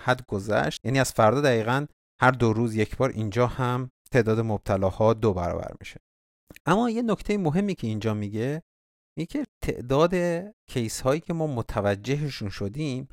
حد 0.00 0.26
گذشت. 0.26 0.84
یعنی 0.84 1.00
از 1.00 1.12
فردا 1.12 1.40
دقیقا 1.40 1.86
هر 2.20 2.30
دو 2.30 2.52
روز 2.52 2.74
یک 2.74 2.96
بار 2.96 3.10
اینجا 3.10 3.46
هم 3.46 3.90
تعداد 4.12 4.40
مبتلاها 4.40 5.14
دو 5.14 5.34
برابر 5.34 5.74
میشه. 5.80 6.00
اما 6.66 6.90
یه 6.90 7.02
نکته 7.02 7.38
مهمی 7.38 7.74
که 7.74 7.86
اینجا 7.86 8.14
میگه 8.14 8.62
میگه 9.18 9.44
تعداد 9.64 10.14
کیس 10.70 11.00
هایی 11.00 11.20
که 11.20 11.32
ما 11.32 11.46
متوجهشون 11.46 12.48
شدیم 12.48 13.08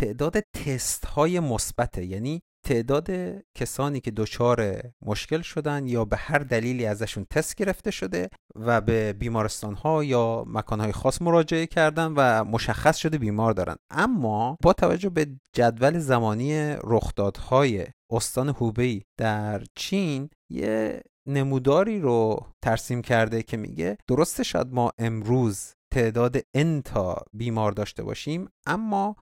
تعداد 0.00 0.40
تست 0.40 1.06
های 1.06 1.40
مثبته. 1.40 2.04
یعنی 2.04 2.42
تعداد 2.64 3.10
کسانی 3.54 4.00
که 4.00 4.10
دچار 4.10 4.82
مشکل 5.02 5.42
شدن 5.42 5.86
یا 5.86 6.04
به 6.04 6.16
هر 6.16 6.38
دلیلی 6.38 6.86
ازشون 6.86 7.26
تست 7.30 7.54
گرفته 7.54 7.90
شده 7.90 8.30
و 8.54 8.80
به 8.80 9.12
بیمارستان 9.12 9.74
ها 9.74 10.04
یا 10.04 10.44
مکان 10.46 10.80
های 10.80 10.92
خاص 10.92 11.22
مراجعه 11.22 11.66
کردن 11.66 12.12
و 12.16 12.44
مشخص 12.44 12.96
شده 12.96 13.18
بیمار 13.18 13.52
دارن. 13.52 13.76
اما 13.90 14.56
با 14.62 14.72
توجه 14.72 15.08
به 15.08 15.26
جدول 15.52 15.98
زمانی 15.98 16.76
رخدادهای 16.84 17.86
استان 18.10 18.48
هوبی 18.48 19.04
در 19.18 19.62
چین 19.76 20.30
یه 20.50 21.02
نموداری 21.28 22.00
رو 22.00 22.46
ترسیم 22.62 23.02
کرده 23.02 23.42
که 23.42 23.56
میگه 23.56 23.96
درسته 24.08 24.42
شاید 24.42 24.72
ما 24.72 24.90
امروز 24.98 25.74
تعداد 25.92 26.36
انتا 26.54 27.24
بیمار 27.32 27.72
داشته 27.72 28.02
باشیم 28.02 28.48
اما 28.66 29.16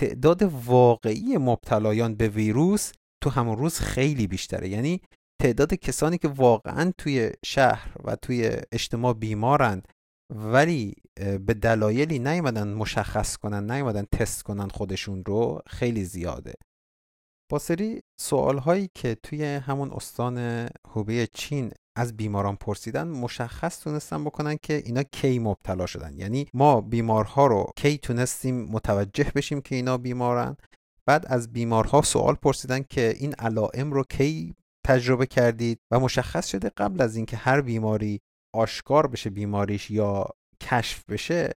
تعداد 0.00 0.42
واقعی 0.42 1.36
مبتلایان 1.36 2.14
به 2.14 2.28
ویروس 2.28 2.92
تو 3.22 3.30
همون 3.30 3.58
روز 3.58 3.78
خیلی 3.78 4.26
بیشتره. 4.26 4.68
یعنی 4.68 5.00
تعداد 5.42 5.74
کسانی 5.74 6.18
که 6.18 6.28
واقعا 6.28 6.92
توی 6.98 7.30
شهر 7.44 7.92
و 8.04 8.16
توی 8.16 8.50
اجتماع 8.72 9.14
بیمارند 9.14 9.88
ولی 10.34 10.94
به 11.16 11.54
دلایلی 11.54 12.18
نیومدن 12.18 12.68
مشخص 12.68 13.36
کنن 13.36 13.70
نیومدن 13.70 14.04
تست 14.12 14.42
کنن 14.42 14.68
خودشون 14.68 15.24
رو 15.24 15.60
خیلی 15.66 16.04
زیاده. 16.04 16.54
با 17.48 17.58
سری 17.58 18.00
سوال 18.20 18.58
هایی 18.58 18.90
که 18.94 19.16
توی 19.22 19.44
همون 19.44 19.90
استان 19.90 20.68
هوبه 20.88 21.28
چین 21.32 21.72
از 21.96 22.16
بیماران 22.16 22.56
پرسیدن 22.56 23.08
مشخص 23.08 23.80
تونستن 23.80 24.24
بکنن 24.24 24.56
که 24.62 24.82
اینا 24.84 25.02
کی 25.02 25.38
مبتلا 25.38 25.86
شدن. 25.86 26.18
یعنی 26.18 26.46
ما 26.54 26.80
بیمارها 26.80 27.46
رو 27.46 27.70
کی 27.76 27.98
تونستیم 27.98 28.64
متوجه 28.64 29.32
بشیم 29.34 29.60
که 29.60 29.74
اینا 29.74 29.98
بیمارن. 29.98 30.56
بعد 31.06 31.26
از 31.26 31.52
بیمارها 31.52 32.02
سوال 32.02 32.34
پرسیدن 32.34 32.82
که 32.90 33.14
این 33.18 33.34
علائم 33.34 33.92
رو 33.92 34.04
کی 34.10 34.54
تجربه 34.86 35.26
کردید؟ 35.26 35.78
و 35.90 36.00
مشخص 36.00 36.46
شده 36.46 36.70
قبل 36.76 37.02
از 37.02 37.16
اینکه 37.16 37.36
هر 37.36 37.60
بیماری 37.60 38.20
آشکار 38.54 39.06
بشه 39.06 39.30
بیماریش 39.30 39.90
یا 39.90 40.28
کشف 40.60 41.04
بشه 41.10 41.52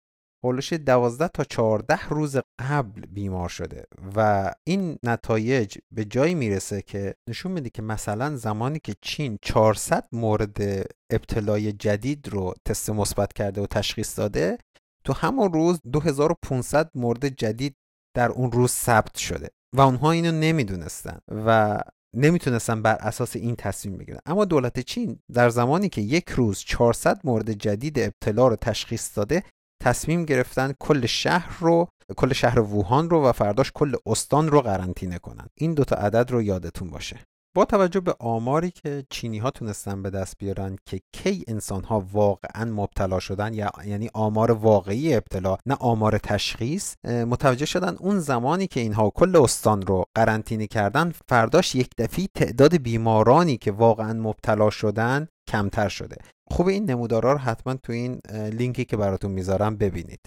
هولوش 0.45 0.73
12 0.73 1.29
تا 1.29 1.45
14 1.45 2.09
روز 2.09 2.37
قبل 2.61 3.07
بیمار 3.07 3.49
شده 3.49 3.85
و 4.17 4.51
این 4.67 4.99
نتایج 5.03 5.79
به 5.95 6.05
جایی 6.05 6.35
می‌رسه 6.35 6.83
که 6.83 7.15
نشون 7.29 7.53
میده 7.53 7.71
که 7.71 7.83
مثلا 7.83 8.37
زمانی 8.37 8.79
که 8.79 8.95
چین 9.03 9.39
400 9.43 10.09
مورد 10.13 10.87
ابتلای 11.13 11.73
جدید 11.73 12.29
رو 12.29 12.55
تست 12.65 12.91
مثبت 12.91 13.33
کرده 13.33 13.61
و 13.61 13.67
تشخیص 13.67 14.19
داده 14.19 14.59
تو 15.05 15.13
همون 15.13 15.53
روز 15.53 15.81
2500 15.93 16.91
مورد 16.95 17.29
جدید 17.29 17.77
در 18.17 18.29
اون 18.29 18.53
روز 18.53 18.71
ثبت 18.71 19.17
شده 19.19 19.49
و 19.77 19.81
اونها 19.81 20.11
اینو 20.11 20.33
نمی‌دونستن 20.33 21.19
و 21.47 21.81
نمی‌تونستن 22.17 22.83
بر 22.83 22.95
اساس 22.95 23.37
این 23.37 23.57
تصمیم 23.57 23.97
بگیرن. 23.97 24.19
اما 24.27 24.45
دولت 24.45 24.81
چین 24.81 25.19
در 25.33 25.49
زمانی 25.49 25.89
که 25.89 26.01
یک 26.01 26.31
روز 26.31 26.59
400 26.59 27.21
مورد 27.25 27.53
جدید 27.53 27.99
ابتلا 27.99 28.49
رو 28.49 28.57
تشخیص 28.57 29.19
داده 29.19 29.43
تصمیم 29.83 30.25
گرفتن 30.25 30.75
کل 30.79 31.07
شهر 31.07 31.57
رو 31.61 31.89
کل 32.17 32.33
شهر 32.33 32.61
ووهان 32.61 33.11
رو 33.11 33.25
و 33.25 33.33
فرداش 33.33 33.73
کل 33.75 33.95
استان 34.07 34.49
رو 34.49 34.61
قرنطینه 34.61 35.19
کنن. 35.19 35.47
این 35.55 35.75
دوتا 35.75 35.97
عدد 35.97 36.31
رو 36.31 36.43
یادتون 36.43 36.91
باشه. 36.91 37.21
با 37.57 37.65
توجه 37.65 38.01
به 38.01 38.15
آماری 38.21 38.71
که 38.71 39.05
چینی 39.11 39.39
ها 39.39 39.51
تونستن 39.51 40.03
به 40.03 40.11
دست 40.11 40.39
بیارن 40.39 40.77
که 40.87 41.01
کی 41.13 41.45
انسان 41.49 41.85
ها 41.85 42.07
واقعا 42.13 42.65
مبتلا 42.65 43.19
شدن 43.19 43.55
یا 43.55 43.71
یعنی 43.87 44.11
آمار 44.15 44.51
واقعی 44.53 45.15
ابتلا 45.15 45.57
نه 45.67 45.75
آمار 45.75 46.19
تشخیص 46.19 46.95
متوجه 47.05 47.67
شدن 47.67 47.97
اون 47.99 48.19
زمانی 48.19 48.67
که 48.67 48.81
اینها 48.81 49.11
کل 49.11 49.37
استان 49.37 49.83
رو 49.83 50.05
قرنطینه 50.15 50.67
کردن 50.67 51.13
فرداش 51.29 51.75
یک 51.75 51.91
دفعه 51.99 52.27
تعداد 52.35 52.77
بیمارانی 52.77 53.57
که 53.57 53.73
واقعا 53.73 54.13
مبتلا 54.13 54.71
شدن 54.71 55.29
کمتر 55.49 55.89
شده. 55.89 56.17
خوب 56.51 56.69
این 56.69 56.91
نمودارا 56.91 57.33
رو 57.33 57.39
حتما 57.39 57.75
تو 57.75 57.93
این 57.93 58.21
لینکی 58.53 58.85
که 58.85 58.97
براتون 58.97 59.31
می‌ذارم 59.31 59.77
ببینید. 59.77 60.27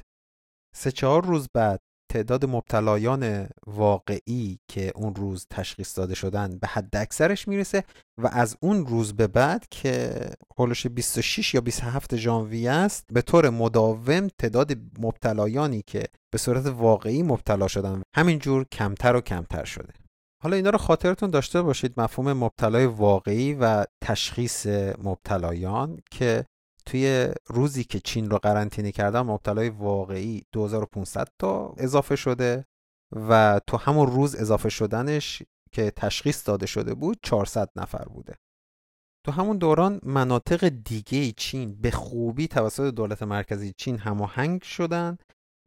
سه 0.76 0.92
چهار 0.92 1.26
روز 1.26 1.48
بعد 1.54 1.80
تعداد 2.12 2.46
مبتلایان 2.46 3.48
واقعی 3.68 4.60
که 4.72 4.92
اون 4.96 5.16
روز 5.16 5.48
تشخیص 5.50 5.98
داده 5.98 6.16
شدن 6.16 6.58
به 6.58 6.68
حد 6.68 6.96
اکثرش 6.96 7.48
می‌رسه 7.48 7.84
و 8.22 8.28
از 8.28 8.58
اون 8.60 8.86
روز 8.86 9.14
به 9.14 9.28
بعد 9.28 9.66
که 9.72 10.14
هولوش 10.58 10.88
26 10.88 11.54
یا 11.54 11.62
27 11.62 12.16
ژانویه 12.16 12.72
است 12.72 13.06
به 13.14 13.22
طور 13.22 13.50
مداوم 13.50 14.28
تعداد 14.38 14.72
مبتلایانی 15.00 15.84
که 15.88 16.06
به 16.32 16.38
صورت 16.38 16.66
واقعی 16.66 17.24
مبتلا 17.24 17.68
شدن 17.68 18.02
همینجور 18.16 18.66
کمتر 18.72 19.16
و 19.16 19.22
کمتر 19.22 19.64
شده. 19.66 19.94
حالا 20.44 20.56
اینا 20.56 20.70
رو 20.70 20.78
خاطرتون 20.78 21.30
داشته 21.30 21.62
باشید. 21.62 22.00
مفهوم 22.00 22.34
مبتلای 22.34 22.86
واقعی 22.86 23.54
و 23.54 23.86
تشخیص 24.02 24.68
مبتلایان 25.04 26.00
که 26.12 26.46
توی 26.86 27.30
روزی 27.48 27.84
که 27.84 28.00
چین 28.00 28.30
رو 28.30 28.38
قرنطینه 28.38 28.92
کردن 28.92 29.22
مبتلای 29.22 29.70
واقعی 29.70 30.44
2500 30.52 31.28
تا 31.40 31.74
اضافه 31.78 32.16
شده 32.16 32.66
و 33.16 33.62
تو 33.68 33.78
همون 33.78 34.08
روز 34.08 34.36
اضافه 34.36 34.70
شدنش 34.70 35.44
که 35.72 35.92
تشخیص 35.92 36.48
داده 36.48 36.66
شده 36.66 36.94
بود 36.94 37.20
400 37.24 37.70
نفر 37.76 38.04
بوده. 38.04 38.36
تو 39.26 39.32
همون 39.32 39.58
دوران 39.58 40.00
مناطق 40.04 40.70
دیگه 40.70 41.32
چین 41.32 41.82
به 41.82 41.92
خوبی 41.92 42.48
توسط 42.48 42.94
دولت 42.94 43.24
مرکزی 43.24 43.74
چین 43.78 43.98
هماهنگ 43.98 44.62
شدن 44.62 45.18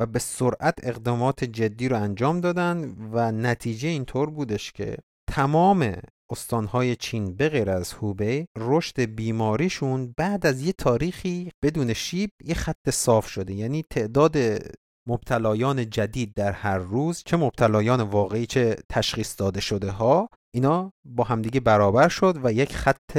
و 0.01 0.07
به 0.07 0.19
سرعت 0.19 0.75
اقدامات 0.83 1.45
جدی 1.45 1.89
رو 1.89 1.97
انجام 1.97 2.41
دادن 2.41 2.97
و 3.13 3.33
نتیجه 3.33 3.89
اینطور 3.89 4.31
بودش 4.31 4.73
که 4.73 4.97
تمام 5.31 5.97
استانهای 6.33 6.97
چین 6.97 7.37
به 7.37 7.49
غیر 7.49 7.71
از 7.71 7.93
هوبی 7.93 8.47
رشد 8.59 9.01
بیماریشون 9.01 10.15
بعد 10.17 10.47
از 10.47 10.63
یه 10.63 10.73
تاریخی 10.73 11.51
بدون 11.65 11.93
شیب 11.93 12.31
یه 12.45 12.55
خط 12.55 12.91
صاف 12.91 13.29
شده. 13.29 13.55
یعنی 13.55 13.83
تعداد 13.91 14.37
مبتلایان 15.09 15.91
جدید 15.91 16.35
در 16.35 16.53
هر 16.53 16.79
روز 16.79 17.23
چه 17.27 17.37
مبتلایان 17.37 18.01
واقعی 18.01 18.47
چه 18.47 18.77
تشخیص 18.91 19.41
داده 19.41 19.61
شده 19.61 19.91
ها 19.91 20.29
اینا 20.55 20.93
با 21.05 21.25
همدیگه 21.25 21.61
برابر 21.61 22.09
شد 22.09 22.41
و 22.45 22.53
یک 22.53 22.77
خط 22.77 23.19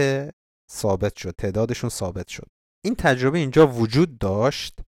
ثابت 0.72 1.16
شد 1.16 1.36
تعدادشون 1.38 1.90
ثابت 1.90 2.28
شد. 2.28 2.48
این 2.86 2.96
تجربه 2.96 3.38
اینجا 3.38 3.68
وجود 3.68 4.18
داشت 4.18 4.80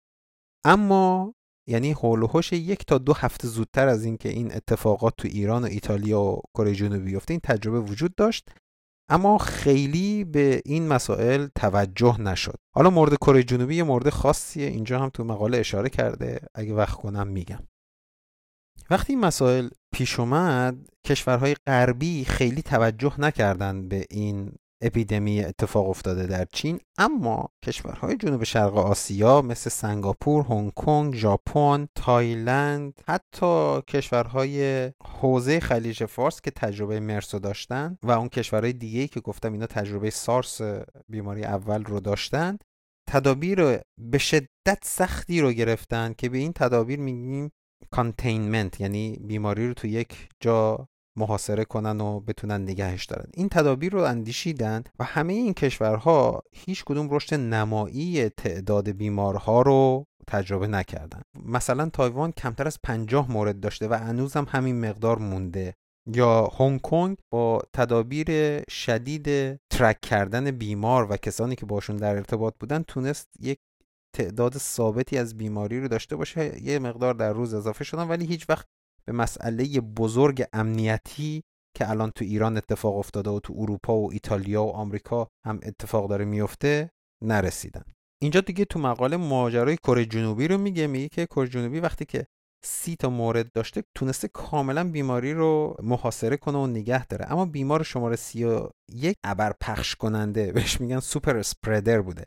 اما 0.65 1.33
یعنی 1.67 1.91
هول 1.91 2.23
و 2.23 2.41
یک 2.51 2.85
تا 2.85 2.97
دو 2.97 3.13
هفته 3.13 3.47
زودتر 3.47 3.87
از 3.87 4.05
اینکه 4.05 4.29
این 4.29 4.53
اتفاقات 4.55 5.13
تو 5.17 5.27
ایران 5.27 5.63
و 5.63 5.67
ایتالیا 5.67 6.21
و 6.21 6.41
کره 6.53 6.75
جنوبی 6.75 7.11
بیفته 7.11 7.31
این 7.31 7.41
تجربه 7.43 7.79
وجود 7.79 8.15
داشت. 8.15 8.49
اما 9.09 9.37
خیلی 9.37 10.23
به 10.23 10.61
این 10.65 10.87
مسائل 10.87 11.47
توجه 11.55 12.21
نشد. 12.21 12.55
حالا 12.75 12.89
مورد 12.89 13.15
کره 13.15 13.43
جنوبی 13.43 13.75
یه 13.75 13.83
مورد 13.83 14.09
خاصیه 14.09 14.67
اینجا 14.67 14.99
هم 14.99 15.09
تو 15.09 15.23
مقاله 15.23 15.57
اشاره 15.57 15.89
کرده. 15.89 16.39
اگه 16.55 16.73
وقت 16.73 16.97
کنم 16.97 17.27
میگم. 17.27 17.63
وقتی 18.89 19.13
این 19.13 19.19
مسائل 19.19 19.69
پیش 19.93 20.19
اومد 20.19 20.89
کشورهای 21.05 21.55
غربی 21.67 22.25
خیلی 22.25 22.61
توجه 22.61 23.21
نکردند 23.21 23.89
به 23.89 24.05
این 24.09 24.51
اپیدمی 24.81 25.43
اتفاق 25.43 25.89
افتاده 25.89 26.27
در 26.27 26.45
چین 26.53 26.79
اما 26.97 27.49
کشورهای 27.65 28.17
جنوب 28.17 28.43
شرق 28.43 28.77
آسیا 28.77 29.41
مثل 29.41 29.69
سنگاپور، 29.69 30.45
هنگ 30.45 30.73
کنگ، 30.73 31.15
ژاپن، 31.15 31.87
تایلند 31.95 33.01
حتی 33.07 33.81
کشورهای 33.81 34.91
حوزه 35.03 35.59
خلیج 35.59 36.05
فارس 36.05 36.41
که 36.41 36.51
تجربه 36.51 36.99
مرسو 36.99 37.39
داشتن 37.39 37.97
و 38.03 38.11
اون 38.11 38.29
کشورهای 38.29 38.73
دیگه 38.73 39.07
که 39.07 39.19
گفتم 39.19 39.53
اینا 39.53 39.65
تجربه 39.65 40.09
سارس 40.09 40.61
بیماری 41.09 41.43
اول 41.43 41.83
رو 41.83 41.99
داشتن 41.99 42.57
تدابیر 43.09 43.79
به 43.97 44.17
شدت 44.17 44.79
سختی 44.83 45.41
رو 45.41 45.51
گرفتن 45.51 46.13
که 46.17 46.29
به 46.29 46.37
این 46.37 46.53
تدابیر 46.53 46.99
میگیم 46.99 47.51
containment 47.91 48.81
یعنی 48.81 49.19
بیماری 49.27 49.67
رو 49.67 49.73
تو 49.73 49.87
یک 49.87 50.29
جا 50.39 50.87
محاصره 51.17 51.65
کنن 51.65 52.01
و 52.01 52.19
بتونن 52.19 52.61
نگهش 52.61 53.05
دارن. 53.05 53.25
این 53.33 53.49
تدابیر 53.49 53.93
رو 53.93 54.01
اندیشیدن 54.01 54.83
و 54.99 55.03
همه 55.03 55.33
این 55.33 55.53
کشورها 55.53 56.43
هیچ 56.51 56.83
کدوم 56.83 57.07
رشد 57.11 57.33
نمایی 57.33 58.29
تعداد 58.29 58.89
بیمارها 58.89 59.61
رو 59.61 60.05
تجربه 60.27 60.67
نکردن. 60.67 61.21
مثلا 61.45 61.89
تایوان 61.89 62.31
کمتر 62.31 62.67
از 62.67 62.79
50 62.83 63.31
مورد 63.31 63.59
داشته 63.59 63.87
و 63.87 63.93
هنوزم 63.93 64.45
همین 64.49 64.89
مقدار 64.89 65.19
مونده. 65.19 65.73
یا 66.13 66.47
هنگ 66.59 66.81
کنگ 66.81 67.17
با 67.31 67.61
تدابیر 67.73 68.27
شدید 68.69 69.59
ترک 69.69 70.01
کردن 70.01 70.51
بیمار 70.51 71.11
و 71.11 71.17
کسانی 71.17 71.55
که 71.55 71.65
باشون 71.65 71.97
در 71.97 72.15
ارتباط 72.15 72.53
بودن 72.59 72.83
تونست 72.83 73.29
یک 73.39 73.59
تعداد 74.15 74.57
ثابتی 74.57 75.17
از 75.17 75.37
بیماری 75.37 75.79
رو 75.79 75.87
داشته 75.87 76.15
باشه. 76.15 76.63
یه 76.63 76.79
مقدار 76.79 77.13
در 77.13 77.33
روز 77.33 77.53
اضافه 77.53 77.83
شدن 77.83 78.07
ولی 78.07 78.25
هیچ 78.25 78.49
وقت 78.49 78.67
به 79.07 79.13
مسئله 79.13 79.81
بزرگ 79.81 80.43
امنیتی 80.53 81.43
که 81.77 81.89
الان 81.89 82.11
تو 82.11 82.25
ایران 82.25 82.57
اتفاق 82.57 82.97
افتاده 82.97 83.29
و 83.29 83.39
تو 83.39 83.53
اروپا 83.57 83.97
و 83.97 84.11
ایتالیا 84.11 84.63
و 84.63 84.71
آمریکا 84.71 85.27
هم 85.45 85.59
اتفاق 85.63 86.09
داره 86.09 86.25
میفته 86.25 86.89
نرسیدن. 87.23 87.83
اینجا 88.21 88.41
دیگه 88.41 88.65
تو 88.65 88.79
مقاله 88.79 89.17
ماجرای 89.17 89.77
کره 89.77 90.05
جنوبی 90.05 90.47
رو 90.47 90.57
میگه 90.57 90.87
میگه 90.87 91.07
که 91.07 91.25
کره 91.25 91.47
جنوبی 91.47 91.79
وقتی 91.79 92.05
که 92.05 92.27
سی 92.65 92.95
تا 92.95 93.09
مورد 93.09 93.51
داشته 93.51 93.83
تونسته 93.95 94.27
کاملا 94.27 94.89
بیماری 94.89 95.33
رو 95.33 95.75
محاصره 95.83 96.37
کنه 96.37 96.57
و 96.57 96.67
نگه 96.67 97.05
داره. 97.05 97.31
اما 97.31 97.45
بیمار 97.45 97.83
شماره 97.83 98.15
سی 98.15 98.43
و 98.43 98.69
یک 98.93 99.15
ابر 99.23 99.53
پخش 99.61 99.95
کننده 99.95 100.51
بهش 100.51 100.81
میگن 100.81 100.99
سوپر 100.99 101.37
اسپردر 101.37 102.01
بوده. 102.01 102.25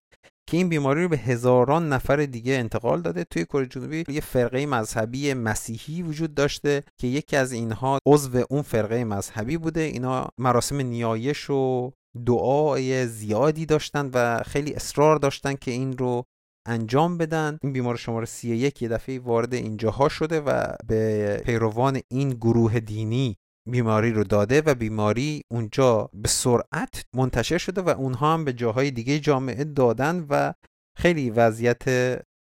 که 0.48 0.56
این 0.56 0.68
بیماری 0.68 1.02
رو 1.02 1.08
به 1.08 1.16
هزاران 1.16 1.88
نفر 1.88 2.16
دیگه 2.16 2.52
انتقال 2.52 3.02
داده. 3.02 3.24
توی 3.24 3.44
کره 3.44 3.66
جنوبی 3.66 4.04
یه 4.08 4.20
فرقه 4.20 4.66
مذهبی 4.66 5.34
مسیحی 5.34 6.02
وجود 6.02 6.34
داشته 6.34 6.82
که 7.00 7.06
یکی 7.06 7.36
از 7.36 7.52
اینها 7.52 7.98
عضو 8.06 8.44
اون 8.50 8.62
فرقه 8.62 9.04
مذهبی 9.04 9.56
بوده. 9.56 9.80
اینا 9.80 10.28
مراسم 10.38 10.80
نیایش 10.80 11.50
و 11.50 11.90
دعای 12.26 13.06
زیادی 13.06 13.66
داشتن 13.66 14.10
و 14.14 14.42
خیلی 14.46 14.74
اصرار 14.74 15.16
داشتن 15.16 15.54
که 15.54 15.70
این 15.70 15.98
رو 15.98 16.24
انجام 16.68 17.18
بدن. 17.18 17.58
این 17.62 17.72
بیمار 17.72 17.96
شماره 17.96 18.26
31 18.26 18.82
یه 18.82 18.88
دفعه 18.88 19.18
وارد 19.18 19.54
اینجاها 19.54 20.08
شده 20.08 20.40
و 20.40 20.72
به 20.86 21.42
پیروان 21.44 22.00
این 22.10 22.30
گروه 22.30 22.80
دینی 22.80 23.36
بیماری 23.70 24.12
رو 24.12 24.24
داده 24.24 24.62
و 24.66 24.74
بیماری 24.74 25.42
اونجا 25.50 26.10
به 26.14 26.28
سرعت 26.28 27.04
منتشر 27.14 27.58
شده 27.58 27.80
و 27.80 27.88
اونها 27.88 28.34
هم 28.34 28.44
به 28.44 28.52
جاهای 28.52 28.90
دیگه 28.90 29.18
جامعه 29.18 29.64
دادن 29.64 30.26
و 30.30 30.52
خیلی 30.98 31.30
وضعیت 31.30 31.82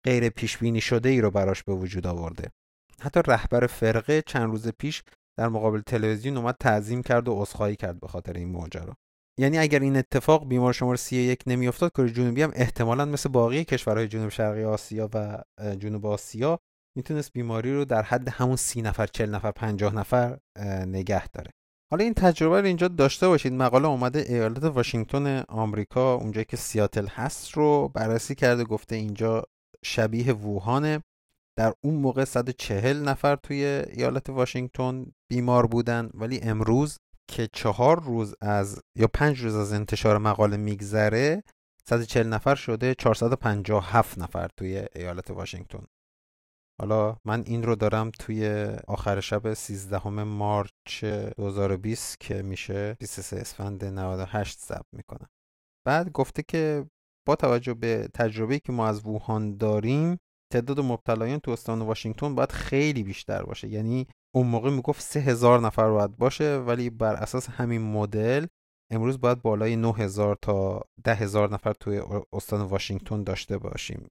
غیر 0.06 0.30
پیش 0.30 0.58
بینی 0.58 0.82
شده 0.82 1.10
ای 1.10 1.22
رو 1.22 1.32
براش 1.32 1.64
به 1.64 1.74
وجود 1.74 2.08
آورده. 2.08 2.50
حتی 3.02 3.20
رهبر 3.28 3.68
فرقه 3.68 4.22
چند 4.22 4.50
روز 4.50 4.68
پیش 4.68 5.04
در 5.38 5.50
مقابل 5.50 5.82
تلویزیون 5.82 6.38
اومد 6.38 6.56
تعظیم 6.60 7.04
کرد 7.04 7.28
و 7.28 7.42
عذرخواهی 7.42 7.76
کرد 7.76 8.00
به 8.00 8.08
خاطر 8.08 8.34
این 8.34 8.52
ماجرا 8.52 8.94
یعنی 9.40 9.58
اگر 9.58 9.80
این 9.80 9.98
اتفاق 9.98 10.48
بیمار 10.48 10.74
شماره 10.74 10.98
31 10.98 11.44
نمیافتاد 11.48 11.92
کره 11.92 12.10
جنوبی 12.10 12.42
هم 12.42 12.52
احتمالا 12.56 13.06
مثل 13.06 13.30
باقی 13.30 13.64
کشورهای 13.64 14.08
جنوب 14.08 14.30
شرقی 14.30 14.64
آسیا 14.64 15.10
و 15.14 15.44
جنوب 15.80 16.06
آسیا 16.06 16.60
می‌تونست 16.96 17.34
بیماری 17.34 17.74
رو 17.74 17.86
در 17.86 18.02
حد 18.02 18.30
همون 18.30 18.56
سی 18.56 18.82
نفر 18.82 19.08
چل 19.08 19.30
نفر 19.30 19.52
پنجاه 19.52 19.96
نفر 19.96 20.38
نگه 20.86 21.28
داره. 21.28 21.52
حالا 21.92 22.04
این 22.04 22.14
تجربه 22.14 22.62
رو 22.62 22.68
اینجا 22.68 22.88
داشته 22.88 23.28
باشید. 23.28 23.54
مقاله 23.54 23.88
اومده 23.88 24.20
ایالت 24.20 24.64
واشنگتن 24.64 25.40
آمریکا 25.48 26.14
اونجایی 26.14 26.46
که 26.46 26.58
سیاتل 26.58 27.08
هست 27.08 27.52
رو 27.52 27.92
بررسی 27.94 28.36
کرده 28.36 28.64
گفته 28.64 28.96
اینجا 28.96 29.44
شبیه 29.86 30.34
ووهانه. 30.34 31.04
در 31.58 31.74
اون 31.84 31.96
موقع 31.96 32.24
140 32.24 33.04
نفر 33.10 33.36
توی 33.36 33.66
ایالت 33.66 34.30
واشنگتن 34.30 35.06
بیمار 35.32 35.68
بودن. 35.68 36.10
ولی 36.14 36.40
امروز 36.40 36.98
که 37.28 37.50
چهار 37.54 38.04
روز 38.04 38.36
از 38.42 38.82
یا 38.96 39.08
پنج 39.08 39.40
روز 39.40 39.56
از 39.56 39.74
انتشار 39.74 40.18
مقاله 40.18 40.58
میگذره 40.58 41.44
140 41.90 42.28
نفر 42.28 42.56
شده 42.56 42.96
457 42.96 44.18
نفر 44.18 44.50
توی 44.58 44.86
ایالت 44.96 45.32
واشنگتن. 45.32 45.84
حالا 46.82 47.18
من 47.26 47.44
این 47.46 47.64
رو 47.64 47.76
دارم 47.76 48.12
توی 48.20 48.66
آخر 48.88 49.20
شب 49.20 49.54
13 49.54 50.10
مارچ 50.24 51.06
2020 51.38 52.20
که 52.20 52.42
میشه 52.42 52.98
23 53.00 53.38
اسفند 53.38 53.86
98 53.86 54.60
ضبط 54.60 54.86
می‌کنم. 54.92 55.28
بعد 55.88 56.12
گفته 56.12 56.44
که 56.48 56.86
با 57.28 57.36
توجه 57.36 57.74
به 57.74 58.08
تجربه‌ای 58.14 58.60
که 58.60 58.72
ما 58.72 58.88
از 58.88 59.06
ووهان 59.06 59.58
داریم 59.58 60.18
تعداد 60.54 60.80
مبتلایان 60.80 61.40
تو 61.40 61.52
استان 61.52 61.82
واشنگتن 61.82 62.36
باید 62.36 62.52
خیلی 62.52 63.04
بیشتر 63.04 63.44
باشه. 63.44 63.68
یعنی 63.68 64.08
اون 64.36 64.48
موقع 64.48 64.70
می‌گفت 64.70 65.02
سه 65.02 65.20
هزار 65.20 65.60
نفر 65.60 65.90
باید 65.90 66.18
باشه 66.18 66.58
ولی 66.58 66.90
بر 66.90 67.16
اساس 67.16 67.50
همین 67.50 67.82
مدل 67.82 68.46
امروز 68.94 69.22
باید 69.22 69.42
بالای 69.42 69.76
9000 69.76 70.38
تا 70.42 70.82
ده 71.04 71.16
هزار 71.16 71.54
نفر 71.54 71.74
توی 71.74 72.02
استان 72.34 72.62
واشنگتن 72.62 73.24
داشته 73.24 73.58
باشیم 73.58 74.08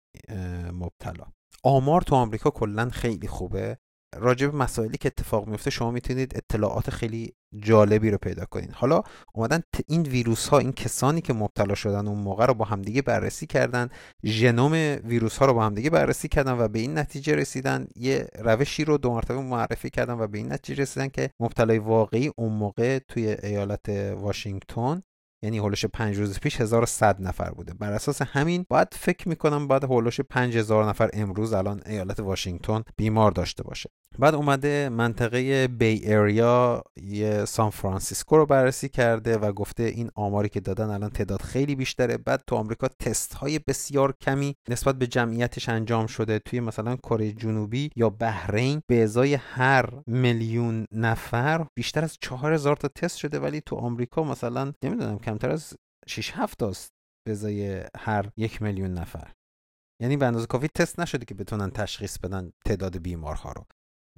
مبتلا. 0.72 1.24
آمار 1.62 2.00
تو 2.00 2.14
آمریکا 2.14 2.50
کلا 2.50 2.88
خیلی 2.88 3.28
خوبه. 3.28 3.78
راجع 4.16 4.46
به 4.46 4.56
مسائلی 4.56 4.98
که 4.98 5.06
اتفاق 5.06 5.48
میفته 5.48 5.70
شما 5.70 5.90
می‌تونید 5.90 6.36
اطلاعات 6.36 6.90
خیلی 6.90 7.34
جالبی 7.56 8.10
رو 8.10 8.18
پیدا 8.18 8.44
کنید. 8.44 8.72
حالا 8.72 9.02
اومدن 9.34 9.62
این 9.86 10.02
ویروس 10.02 10.48
ها 10.48 10.58
این 10.58 10.72
کسانی 10.72 11.20
که 11.20 11.32
مبتلا 11.32 11.74
شدن 11.74 12.08
اون 12.08 12.18
موقع 12.18 12.46
رو 12.46 12.54
با 12.54 12.64
همدیگه 12.64 13.02
بررسی 13.02 13.46
کردن 13.46 13.88
ژنوم 14.24 14.72
ویروس 15.04 15.36
ها 15.36 15.46
رو 15.46 15.54
با 15.54 15.64
همدیگه 15.64 15.90
بررسی 15.90 16.28
کردن 16.28 16.58
و 16.58 16.68
به 16.68 16.78
این 16.78 16.98
نتیجه 16.98 17.34
رسیدن. 17.34 17.86
یه 17.96 18.26
روشی 18.38 18.84
رو 18.84 18.98
دو 18.98 19.10
مرتبه 19.10 19.40
معرفی 19.40 19.90
کردن 19.90 20.14
و 20.14 20.26
به 20.26 20.38
این 20.38 20.52
نتیجه 20.52 20.82
رسیدن 20.82 21.08
که 21.08 21.30
مبتلای 21.40 21.78
واقعی 21.78 22.32
اون 22.36 22.52
موقع 22.52 22.98
توی 22.98 23.36
ایالت 23.42 23.88
واشنگتن 24.16 25.02
یعنی 25.42 25.58
حول 25.58 25.68
و 25.68 25.71
حوش 25.71 25.84
پنج 25.84 26.18
روز 26.18 26.40
پیش 26.40 26.60
1100 26.60 27.22
نفر 27.22 27.50
بوده. 27.50 27.74
بر 27.74 27.92
اساس 27.92 28.22
همین 28.22 28.66
باید 28.68 28.88
فکر 28.92 29.28
می‌کنم 29.28 29.68
باید 29.68 29.84
حول 29.84 29.98
و 29.98 30.02
حوش 30.02 30.20
5000 30.20 30.88
نفر 30.88 31.10
امروز 31.12 31.52
الان 31.52 31.80
ایالت 31.86 32.20
واشنگتن 32.20 32.82
بیمار 32.96 33.30
داشته 33.30 33.62
باشه. 33.62 33.90
بعد 34.18 34.34
اومده 34.34 34.88
منطقه 34.88 35.68
Bay 35.68 36.12
Area 36.12 36.82
ی 37.02 37.44
سان 37.44 37.70
فرانسیسکو 37.70 38.36
رو 38.36 38.46
بررسی 38.46 38.88
کرده 38.88 39.38
و 39.38 39.52
گفته 39.52 39.82
این 39.82 40.10
آماری 40.14 40.48
که 40.48 40.60
دادن 40.60 40.90
الان 40.90 41.10
تعداد 41.10 41.42
خیلی 41.42 41.74
بیشتره. 41.74 42.16
بعد 42.16 42.42
تو 42.46 42.56
آمریکا 42.56 42.88
تست 42.88 43.34
های 43.34 43.58
بسیار 43.58 44.14
کمی 44.20 44.54
نسبت 44.68 44.94
به 44.94 45.06
جمعیتش 45.06 45.68
انجام 45.68 46.06
شده. 46.06 46.38
توی 46.38 46.60
مثلا 46.60 46.96
کره 46.96 47.32
جنوبی 47.32 47.90
یا 47.96 48.10
بحرین 48.10 48.82
به 48.86 49.02
ازای 49.02 49.34
هر 49.34 49.88
میلیون 50.06 50.86
نفر 50.92 51.66
بیشتر 51.74 52.04
از 52.04 52.18
4000 52.20 52.76
تا 52.76 52.88
تست 52.88 53.16
شده. 53.16 53.38
ولی 53.38 53.60
تو 53.60 53.76
آمریکا 53.76 54.24
مثلا 54.24 54.72
نمی‌دونم 54.82 55.18
کمتر 55.32 55.50
از 55.50 55.74
6 56.06 56.32
7 56.34 56.62
است 56.62 56.92
به 57.26 57.32
ازای 57.32 57.84
هر 57.96 58.30
یک 58.36 58.62
میلیون 58.62 58.90
نفر. 58.90 59.32
یعنی 60.02 60.16
به 60.16 60.26
اندازه 60.26 60.46
کافی 60.46 60.68
تست 60.68 61.00
نشده 61.00 61.24
که 61.24 61.34
بتونن 61.34 61.70
تشخیص 61.70 62.18
بدن 62.18 62.52
تعداد 62.66 62.98
بیمارها 62.98 63.52
رو. 63.52 63.64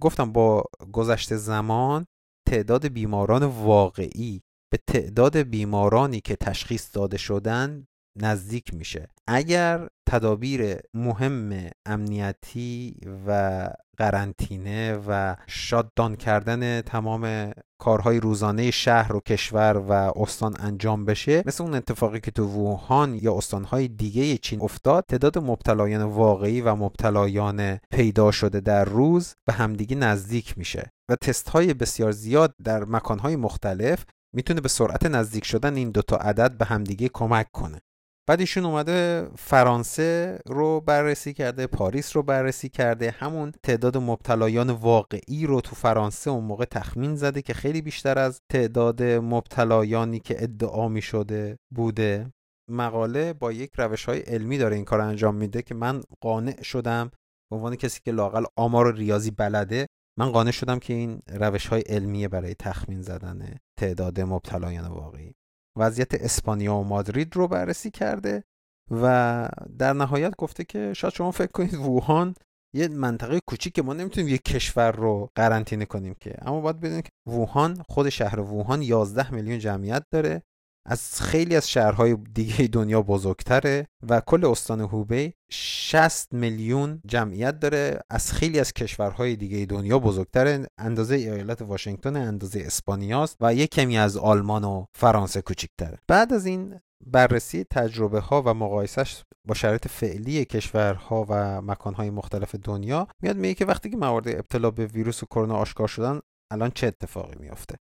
گفتم 0.00 0.32
با 0.32 0.64
گذشت 0.92 1.36
زمان 1.36 2.06
تعداد 2.48 2.88
بیماران 2.88 3.44
واقعی 3.44 4.42
به 4.72 4.78
تعداد 4.86 5.36
بیمارانی 5.36 6.20
که 6.20 6.36
تشخیص 6.36 6.96
داده 6.96 7.16
شدن 7.16 7.86
نزدیک 8.16 8.74
میشه. 8.74 9.08
اگر 9.28 9.88
تدابیر 10.06 10.76
مهم 10.94 11.70
امنیتی 11.86 12.96
و 13.26 13.70
قرنطینه 13.96 14.98
و 15.08 15.36
شاددان 15.46 16.16
کردن 16.16 16.80
تمام 16.80 17.52
کارهای 17.78 18.20
روزانه 18.20 18.70
شهر 18.70 19.16
و 19.16 19.20
کشور 19.20 19.76
و 19.76 19.92
استان 19.92 20.56
انجام 20.60 21.04
بشه 21.04 21.42
مثل 21.46 21.64
اون 21.64 21.74
اتفاقی 21.74 22.20
که 22.20 22.30
تو 22.30 22.44
ووهان 22.46 23.18
یا 23.22 23.36
استانهای 23.36 23.88
دیگه 23.88 24.38
چین 24.38 24.62
افتاد 24.62 25.04
تعداد 25.08 25.38
مبتلایان 25.38 26.02
واقعی 26.02 26.60
و 26.60 26.74
مبتلایان 26.74 27.78
پیدا 27.90 28.30
شده 28.30 28.60
در 28.60 28.84
روز 28.84 29.34
به 29.46 29.52
همدیگه 29.52 29.96
نزدیک 29.96 30.58
میشه 30.58 30.90
و 31.10 31.16
تست 31.16 31.48
های 31.48 31.74
بسیار 31.74 32.12
زیاد 32.12 32.54
در 32.64 32.84
مکانهای 32.84 33.36
مختلف 33.36 34.04
می‌تونه 34.34 34.60
به 34.60 34.68
سرعت 34.68 35.06
نزدیک 35.06 35.44
شدن 35.44 35.76
این 35.76 35.90
دوتا 35.90 36.16
عدد 36.16 36.58
به 36.58 36.64
همدیگه 36.64 37.10
کمک 37.12 37.46
کنه. 37.52 37.80
بعد 38.26 38.40
ایشون 38.40 38.64
اومده 38.64 39.28
فرانسه 39.38 40.38
رو 40.46 40.80
بررسی 40.80 41.32
کرده 41.32 41.66
پاریس 41.66 42.16
رو 42.16 42.22
بررسی 42.22 42.68
کرده 42.68 43.10
همون 43.10 43.52
تعداد 43.62 43.96
مبتلایان 43.96 44.70
واقعی 44.70 45.46
رو 45.46 45.60
تو 45.60 45.74
فرانسه 45.74 46.30
اون 46.30 46.44
موقع 46.44 46.64
تخمین 46.64 47.16
زده 47.16 47.42
که 47.42 47.54
خیلی 47.54 47.82
بیشتر 47.82 48.18
از 48.18 48.40
تعداد 48.52 49.02
مبتلایانی 49.02 50.20
که 50.20 50.42
ادعا 50.42 50.88
می 50.88 51.02
شده 51.02 51.56
بوده. 51.74 52.32
مقاله 52.70 53.32
با 53.32 53.52
یک 53.52 53.70
روش 53.78 54.04
های 54.04 54.20
علمی 54.20 54.58
داره 54.58 54.76
این 54.76 54.84
کار 54.84 55.00
انجام 55.00 55.34
میده 55.34 55.62
که 55.62 55.74
من 55.74 56.02
قانع 56.20 56.62
شدم 56.62 57.10
به 57.50 57.56
عنوان 57.56 57.76
کسی 57.76 58.00
که 58.04 58.12
لاقل 58.12 58.44
آمار 58.56 58.86
و 58.86 58.92
ریاضی 58.92 59.30
بلده 59.30 59.86
من 60.18 60.30
قانع 60.30 60.50
شدم 60.50 60.78
که 60.78 60.94
این 60.94 61.22
روش 61.28 61.66
های 61.66 61.80
علمیه 61.80 62.28
برای 62.28 62.54
تخمین 62.54 63.02
زدن 63.02 63.58
تعداد 63.80 64.20
مبتلایان 64.20 64.86
واقعی. 64.86 65.34
وضعیت 65.76 66.14
اسپانیا 66.14 66.74
و 66.74 66.84
مادرید 66.84 67.36
رو 67.36 67.48
بررسی 67.48 67.90
کرده 67.90 68.44
و 68.90 69.48
در 69.78 69.92
نهایت 69.92 70.36
گفته 70.36 70.64
که 70.64 70.92
شاید 70.92 71.14
شما 71.14 71.30
فکر 71.30 71.52
کنید 71.52 71.74
ووهان 71.74 72.34
یه 72.74 72.88
منطقه 72.88 73.40
کوچیک 73.48 73.72
که 73.72 73.82
ما 73.82 73.94
نمی‌تونیم 73.94 74.28
یه 74.28 74.38
کشور 74.38 74.92
رو 74.92 75.30
قرنطینه 75.34 75.84
کنیم 75.86 76.14
که. 76.20 76.36
اما 76.42 76.60
باید 76.60 76.80
بدونید 76.80 77.04
که 77.04 77.10
ووهان 77.32 77.82
خود 77.88 78.08
شهر 78.08 78.40
ووهان 78.40 78.82
11 78.82 79.34
میلیون 79.34 79.58
جمعیت 79.58 80.04
داره. 80.10 80.42
از 80.86 81.22
خیلی 81.22 81.56
از 81.56 81.70
شهرهای 81.70 82.16
دیگه 82.34 82.66
دنیا 82.78 83.02
بزرگتره 83.02 83.86
و 84.08 84.20
کل 84.20 84.44
استان 84.44 84.80
هوبی 84.80 85.32
60 85.50 86.32
میلیون 86.32 87.00
جمعیت 87.06 87.60
داره. 87.60 88.00
از 88.10 88.32
خیلی 88.32 88.60
از 88.60 88.72
کشورهای 88.72 89.36
دیگه 89.36 89.66
دنیا 89.66 89.98
بزرگتره. 89.98 90.66
اندازه 90.78 91.14
ایالت 91.14 91.62
واشنگتن 91.62 92.16
اندازه 92.16 92.62
اسپانیاست 92.66 93.36
و 93.40 93.54
یک 93.54 93.70
کمی 93.70 93.98
از 93.98 94.16
آلمان 94.16 94.64
و 94.64 94.84
فرانسه 94.98 95.42
کوچکتره 95.42 95.98
بعد 96.08 96.32
از 96.32 96.46
این 96.46 96.80
بررسی 97.06 97.64
تجربه 97.70 98.20
ها 98.20 98.42
و 98.42 98.54
مقایسش 98.54 99.22
با 99.48 99.54
شرایط 99.54 99.88
فعلی 99.88 100.44
کشورها 100.44 101.26
و 101.28 101.62
مکانهای 101.62 102.10
مختلف 102.10 102.54
دنیا 102.54 103.08
میاد 103.22 103.36
میگه 103.36 103.54
که 103.54 103.64
وقتی 103.64 103.90
که 103.90 103.96
موارد 103.96 104.28
ابتلا 104.28 104.70
به 104.70 104.86
ویروس 104.86 105.24
کرونا 105.24 105.56
آشکار 105.56 105.88
شدن 105.88 106.20
الان 106.52 106.70
چه 106.70 106.86
اتفاقی 106.86 107.34
میافته؟ 107.40 107.76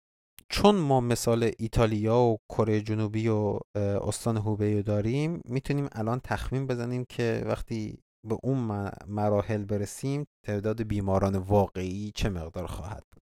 چون 0.53 0.75
ما 0.77 1.01
مثال 1.01 1.51
ایتالیا 1.59 2.19
و 2.19 2.37
کره 2.49 2.81
جنوبی 2.81 3.29
و 3.29 3.59
استان 3.77 4.37
هوبیو 4.37 4.83
داریم 4.83 5.41
می‌تونیم 5.45 5.89
الان 5.93 6.21
تخمین 6.25 6.67
بزنیم 6.67 7.05
که 7.09 7.43
وقتی 7.47 7.99
به 8.29 8.37
اون 8.43 8.91
مراحل 9.07 9.65
برسیم 9.65 10.25
تعداد 10.47 10.83
بیماران 10.83 11.37
واقعی 11.37 12.13
چه 12.15 12.29
مقدار 12.29 12.67
خواهد 12.67 13.05
بود؟ 13.13 13.23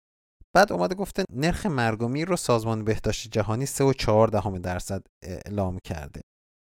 بعد 0.55 0.73
اومده 0.73 0.95
گفته 0.95 1.23
نرخ 1.33 1.65
مرگ 1.65 2.01
و 2.01 2.07
میر 2.07 2.27
رو 2.27 2.35
سازمان 2.35 2.83
بهداشت 2.83 3.31
جهانی 3.31 3.65
3.4 3.65 4.29
دهم 4.31 4.57
درصد 4.57 5.01
اعلام 5.23 5.77
کرده. 5.83 6.21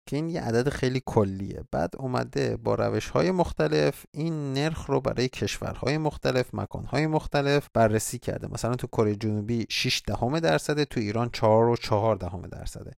که 0.09 0.17
این 0.17 0.29
یه 0.29 0.41
عدد 0.41 0.69
خیلی 0.69 1.03
کلیه. 1.07 1.65
بعد 1.73 1.95
اومده 1.99 2.57
با 2.57 2.75
روش 2.75 3.09
های 3.09 3.31
مختلف 3.31 4.05
این 4.11 4.53
نرخ 4.53 4.87
رو 4.87 5.01
برای 5.01 5.29
کشورهای 5.29 5.99
مختلف 5.99 6.55
مکانهای 6.55 7.07
مختلف 7.07 7.69
بررسی 7.75 8.19
کرده. 8.19 8.49
مثلا 8.53 8.75
تو 8.75 8.87
کره 8.87 9.17
جنوبی 9.17 9.67
6 9.69 10.03
دهم 10.07 10.41
درصده 10.41 10.85
تو 10.85 11.01
ایران 11.01 11.31
4 11.33 11.69
و 11.69 11.77
4 11.77 12.17
دهم 12.17 12.43
درصده. 12.43 12.93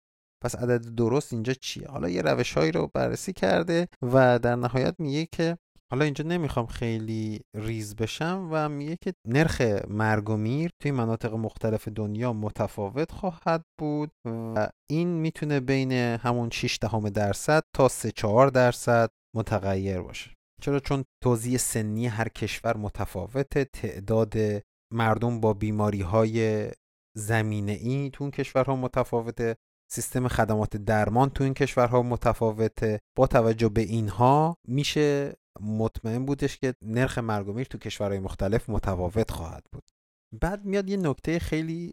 پس 0.43 0.55
عدد 0.57 0.95
درست 0.95 1.33
اینجا 1.33 1.53
چیه؟ 1.53 1.89
حالا 1.89 2.09
یه 2.09 2.23
روش 2.23 2.53
هایی 2.53 2.73
رو 2.73 2.91
بررسی 2.95 3.33
کرده 3.33 3.89
و 4.03 4.39
در 4.39 4.57
نهایت 4.57 4.95
میگه 4.99 5.27
که 5.33 5.59
حالا 5.93 6.05
اینجا 6.05 6.25
نمی‌خوام 6.25 6.67
خیلی 6.67 7.41
ریز 7.57 7.97
بشم 7.97 8.49
و 8.51 8.69
میگه 8.69 8.97
که 9.03 9.13
نرخ 9.27 9.61
مرگ 9.89 10.31
و 10.31 10.37
میر 10.37 10.71
توی 10.83 10.91
مناطق 10.91 11.35
مختلف 11.35 11.89
دنیا 11.89 12.33
متفاوت 12.33 13.13
خواهد 13.13 13.63
بود 13.81 14.11
و 14.25 14.69
این 14.91 15.09
می‌تونه 15.09 15.61
بین 15.61 15.93
همون 15.93 16.51
6 16.51 16.79
دهم 16.81 17.09
درصد 17.09 17.63
تا 17.77 17.89
3 17.89 18.11
4 18.11 18.49
درصد 18.49 19.09
متغیر 19.37 20.01
باشه. 20.01 20.31
چرا؟ 20.63 20.81
چون 20.81 21.05
توزیع 21.25 21.57
سنی 21.57 22.07
هر 22.07 22.29
کشور 22.29 22.77
متفاوته 22.77 23.65
تعداد 23.65 24.35
مردم 24.95 25.41
با 25.41 25.55
بیماری 25.55 26.01
های 26.01 26.69
زمینه 27.17 27.73
ای 27.73 28.11
تو 28.13 28.25
اون 28.25 28.31
کشورها 28.31 28.77
متفاوته. 28.77 29.57
سیستم 29.91 30.29
خدمات 30.29 30.77
درمان 30.77 31.31
تو 31.31 31.45
این 31.45 31.55
کشورها 31.55 32.03
متفاوته. 32.03 33.01
با 33.17 33.27
توجه 33.27 33.69
به 33.69 33.81
اینها 33.81 34.57
میشه 34.69 35.35
مطمئن 35.61 36.25
بودش 36.25 36.59
که 36.59 36.75
نرخ 36.83 37.19
مرگ 37.19 37.49
و 37.49 37.53
میر 37.53 37.67
تو 37.67 37.79
کشورهای 37.79 38.19
مختلف 38.19 38.71
متفاوت 38.71 39.31
خواهد 39.31 39.65
بود. 39.73 39.85
بعد 40.41 40.65
میاد 40.65 40.89
یه 40.89 40.97
نکته 40.97 41.39
خیلی 41.39 41.93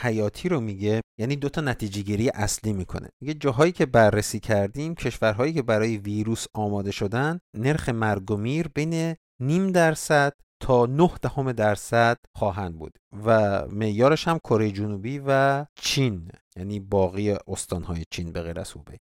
حیاتی 0.00 0.48
رو 0.48 0.60
میگه. 0.60 1.00
یعنی 1.20 1.36
دو 1.36 1.48
تا 1.48 1.60
نتیجه 1.60 2.02
گیری 2.02 2.28
اصلی 2.28 2.72
می‌کنه. 2.72 3.08
میگه 3.20 3.34
جاهایی 3.34 3.72
که 3.72 3.86
بررسی 3.86 4.40
کردیم 4.40 4.94
کشورهایی 4.94 5.52
که 5.52 5.62
برای 5.62 5.96
ویروس 5.96 6.46
آماده 6.54 6.90
شدن 6.90 7.38
نرخ 7.56 7.88
مرگ 7.88 8.30
و 8.30 8.36
میر 8.36 8.68
بین 8.68 9.14
نیم 9.42 9.72
درصد 9.72 10.32
تا 10.60 10.86
9 10.86 11.10
دهم 11.22 11.52
درصد 11.52 12.18
خواهند 12.34 12.78
بود 12.78 12.98
و 13.24 13.62
معیارش 13.66 14.28
هم 14.28 14.38
کره 14.38 14.70
جنوبی 14.70 15.22
و 15.26 15.64
چین 15.74 16.30
یعنی 16.56 16.80
باقی 16.80 17.30
استانهای 17.48 18.04
چین 18.10 18.32
به 18.32 18.42
غیر 18.42 18.60
از 18.60 18.72
هوبی. 18.72 18.96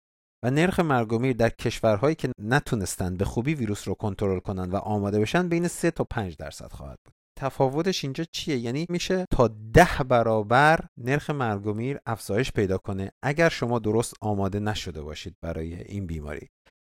و 0.44 0.50
نرخ 0.50 0.80
مرگ 0.80 1.12
و 1.12 1.18
میر 1.18 1.36
در 1.36 1.48
کشورهایی 1.48 2.14
که 2.14 2.32
نتونستند 2.38 3.18
به 3.18 3.24
خوبی 3.24 3.54
ویروس 3.54 3.88
رو 3.88 3.94
کنترل 3.94 4.38
کنند 4.38 4.74
و 4.74 4.76
آماده 4.76 5.20
بشن 5.20 5.48
بین 5.48 5.68
3 5.68 5.90
تا 5.90 6.04
5 6.04 6.36
درصد 6.36 6.72
خواهد 6.72 6.98
بود. 7.04 7.14
تفاوتش 7.38 8.04
اینجا 8.04 8.24
چیه؟ 8.32 8.56
یعنی 8.56 8.86
میشه 8.88 9.26
تا 9.30 9.48
ده 9.72 10.04
برابر 10.08 10.80
نرخ 10.98 11.30
مرگ 11.30 11.66
و 11.66 11.72
میر 11.72 11.98
افزایش 12.06 12.52
پیدا 12.52 12.78
کنه 12.78 13.12
اگر 13.22 13.48
شما 13.48 13.78
درست 13.78 14.14
آماده 14.20 14.60
نشده 14.60 15.02
باشید 15.02 15.36
برای 15.42 15.74
این 15.74 16.06
بیماری. 16.06 16.48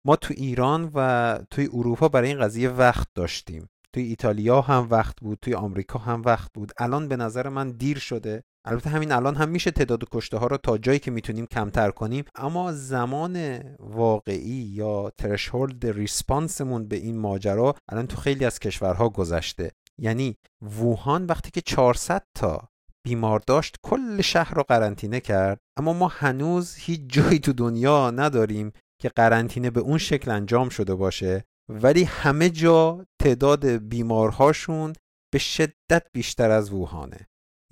ما 0.06 0.16
تو 0.16 0.34
ایران 0.36 0.90
و 0.94 1.38
توی 1.50 1.68
اروپا 1.72 2.08
برای 2.08 2.28
این 2.28 2.40
قضیه 2.40 2.68
وقت 2.68 3.08
داشتیم. 3.14 3.68
توی 3.96 4.04
ایتالیا 4.04 4.60
هم 4.60 4.88
وقت 4.90 5.20
بود 5.20 5.38
توی 5.42 5.54
آمریکا 5.54 5.98
هم 5.98 6.22
وقت 6.22 6.52
بود. 6.52 6.72
الان 6.78 7.08
به 7.08 7.16
نظر 7.16 7.48
من 7.48 7.70
دیر 7.70 7.98
شده. 7.98 8.42
البته 8.64 8.90
همین 8.90 9.12
الان 9.12 9.34
هم 9.36 9.48
میشه 9.48 9.70
تعداد 9.70 10.04
کشته 10.12 10.36
ها 10.36 10.46
رو 10.46 10.56
تا 10.56 10.78
جایی 10.78 10.98
که 10.98 11.10
می‌تونیم 11.10 11.46
کمتر 11.46 11.90
کنیم. 11.90 12.24
اما 12.34 12.72
زمان 12.72 13.60
واقعی 13.78 14.70
یا 14.74 15.10
ترشهولد 15.18 15.86
ریسپانسمون 15.86 16.88
به 16.88 16.96
این 16.96 17.18
ماجرا 17.18 17.74
الان 17.88 18.06
تو 18.06 18.16
خیلی 18.16 18.44
از 18.44 18.58
کشورها 18.58 19.08
گذشته. 19.08 19.72
یعنی 19.98 20.36
ووهان 20.80 21.26
وقتی 21.26 21.50
که 21.50 21.60
400 21.60 22.22
تا 22.34 22.68
بیمار 23.06 23.42
داشت 23.46 23.76
کل 23.82 24.20
شهر 24.20 24.54
رو 24.54 24.62
قرنطینه 24.62 25.20
کرد. 25.20 25.58
اما 25.78 25.92
ما 25.92 26.08
هنوز 26.08 26.74
هیچ 26.74 27.00
جایی 27.06 27.38
تو 27.38 27.52
دنیا 27.52 28.10
نداریم 28.10 28.72
که 29.02 29.08
قرنطینه 29.08 29.70
به 29.70 29.80
اون 29.80 29.98
شکل 29.98 30.30
انجام 30.30 30.68
شده 30.68 30.94
باشه. 30.94 31.44
ولی 31.68 32.04
همه 32.04 32.50
جا 32.50 33.06
تعداد 33.22 33.66
بیمارهاشون 33.66 34.92
به 35.32 35.38
شدت 35.38 36.06
بیشتر 36.12 36.50
از 36.50 36.72
ووهانه. 36.72 37.26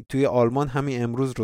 توی 0.09 0.27
آلمان 0.27 0.69
همین 0.69 1.03
امروز 1.03 1.35